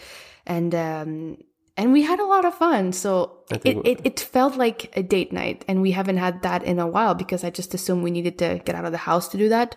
and 0.47 0.75
um 0.75 1.37
and 1.77 1.93
we 1.93 2.03
had 2.03 2.21
a 2.21 2.27
lot 2.27 2.45
of 2.45 2.55
fun 2.55 2.93
so 2.93 3.39
it, 3.65 3.79
it, 3.87 4.01
it 4.05 4.21
felt 4.21 4.57
like 4.57 4.93
a 4.97 5.03
date 5.03 5.33
night 5.33 5.65
and 5.69 5.81
we 5.81 5.93
haven't 5.93 6.19
had 6.19 6.43
that 6.43 6.63
in 6.63 6.79
a 6.79 6.87
while 6.87 7.15
because 7.15 7.45
i 7.45 7.49
just 7.51 7.73
assumed 7.75 8.03
we 8.03 8.11
needed 8.11 8.39
to 8.39 8.61
get 8.65 8.75
out 8.75 8.85
of 8.85 8.93
the 8.93 8.99
house 8.99 9.29
to 9.29 9.39
do 9.39 9.49
that 9.49 9.77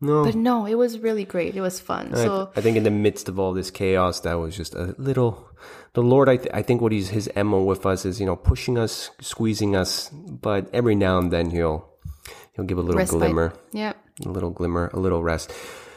No, 0.00 0.24
but 0.24 0.34
no 0.34 0.66
it 0.66 0.76
was 0.76 0.98
really 1.00 1.24
great 1.24 1.56
it 1.56 1.60
was 1.60 1.80
fun 1.80 2.14
I, 2.14 2.24
so 2.24 2.50
I 2.56 2.60
think 2.60 2.76
in 2.76 2.84
the 2.84 2.90
midst 2.90 3.28
of 3.28 3.38
all 3.38 3.52
this 3.52 3.70
chaos, 3.70 4.20
that 4.20 4.34
was 4.34 4.56
just 4.56 4.74
a 4.74 4.94
little. 4.96 5.47
The 5.94 6.02
Lord, 6.02 6.28
I, 6.28 6.36
th- 6.36 6.50
I 6.54 6.62
think 6.62 6.80
what 6.80 6.92
he's 6.92 7.08
his 7.08 7.30
mo 7.36 7.62
with 7.62 7.84
us 7.86 8.04
is 8.04 8.20
you 8.20 8.26
know 8.26 8.36
pushing 8.36 8.78
us, 8.78 9.10
squeezing 9.20 9.74
us, 9.74 10.10
but 10.10 10.68
every 10.72 10.94
now 10.94 11.18
and 11.18 11.32
then 11.32 11.50
he'll 11.50 11.88
he'll 12.54 12.64
give 12.66 12.78
a 12.78 12.82
little 12.82 12.98
respite. 12.98 13.18
glimmer, 13.18 13.52
yeah 13.72 13.94
a 14.24 14.28
little 14.28 14.50
glimmer, 14.50 14.90
a 14.92 14.98
little 15.00 15.22
rest. 15.22 15.52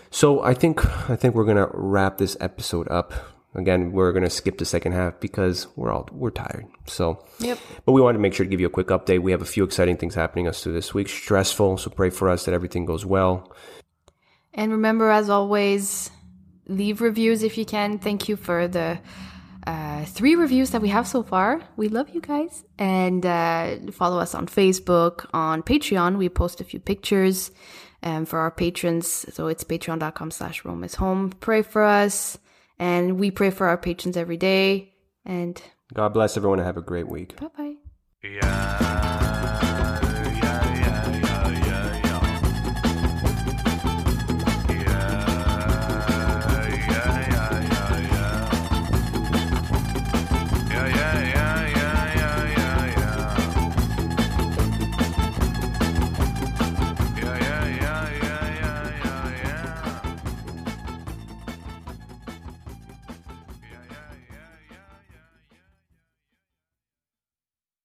So 0.10 0.42
I 0.42 0.54
think 0.54 0.84
I 1.10 1.16
think 1.16 1.36
we're 1.36 1.46
gonna 1.46 1.70
wrap 1.74 2.18
this 2.18 2.36
episode 2.40 2.88
up. 2.90 3.14
Again, 3.54 3.92
we're 3.92 4.14
gonna 4.14 4.30
skip 4.30 4.58
the 4.58 4.66
second 4.66 4.94
half 4.94 5.20
because 5.20 5.68
we're 5.76 5.92
all 5.92 6.08
we're 6.14 6.32
tired. 6.32 6.66
So 6.88 7.24
yep 7.40 7.60
but 7.86 7.92
we 7.92 8.02
wanted 8.02 8.18
to 8.18 8.22
make 8.22 8.34
sure 8.34 8.46
to 8.46 8.50
give 8.50 8.62
you 8.62 8.68
a 8.68 8.70
quick 8.72 8.88
update. 8.88 9.22
We 9.22 9.32
have 9.32 9.42
a 9.42 9.46
few 9.46 9.64
exciting 9.66 9.98
things 9.98 10.16
happening 10.16 10.48
us 10.48 10.64
through 10.64 10.74
this 10.74 10.94
week. 10.94 11.10
Stressful, 11.10 11.78
so 11.78 11.90
pray 11.90 12.10
for 12.10 12.30
us 12.30 12.46
that 12.46 12.54
everything 12.54 12.86
goes 12.86 13.06
well. 13.06 13.52
and 14.54 14.72
remember 14.72 15.10
as 15.12 15.30
always 15.30 16.10
leave 16.68 17.02
reviews 17.02 17.44
if 17.44 17.58
you 17.58 17.66
can 17.66 18.00
thank 18.00 18.30
you 18.30 18.36
for 18.38 18.68
the 18.68 19.00
uh, 19.67 20.06
three 20.06 20.36
reviews 20.36 20.71
that 20.71 20.82
we 20.82 20.89
have 20.89 21.08
so 21.08 21.24
far. 21.24 21.62
We 21.76 21.88
love 21.88 22.10
you 22.10 22.21
guys. 22.21 22.63
And 22.78 23.26
uh, 23.26 23.78
follow 23.91 24.19
us 24.19 24.34
on 24.34 24.47
Facebook, 24.47 25.28
on 25.34 25.63
Patreon. 25.63 26.17
We 26.17 26.30
post 26.30 26.62
a 26.62 26.63
few 26.63 26.80
pictures 26.80 27.52
um, 28.04 28.26
for 28.26 28.39
our 28.39 28.52
patrons. 28.52 29.26
So 29.34 29.47
it's 29.47 29.63
patreon.com 29.63 30.32
slash 30.32 30.65
Rome 30.65 30.84
is 30.84 30.95
home. 30.95 31.32
Pray 31.39 31.62
for 31.62 31.84
us. 31.84 32.38
And 32.80 33.19
we 33.19 33.30
pray 33.30 33.52
for 33.52 33.67
our 33.67 33.78
patrons 33.78 34.17
every 34.17 34.38
day. 34.38 34.95
And 35.26 35.62
God 35.93 36.13
bless 36.13 36.36
everyone 36.36 36.60
and 36.60 36.65
have 36.65 36.78
a 36.78 36.82
great 36.82 37.08
week. 37.08 37.36
bye 37.39 37.47
bye. 37.56 37.76
Yeah. 38.24 38.91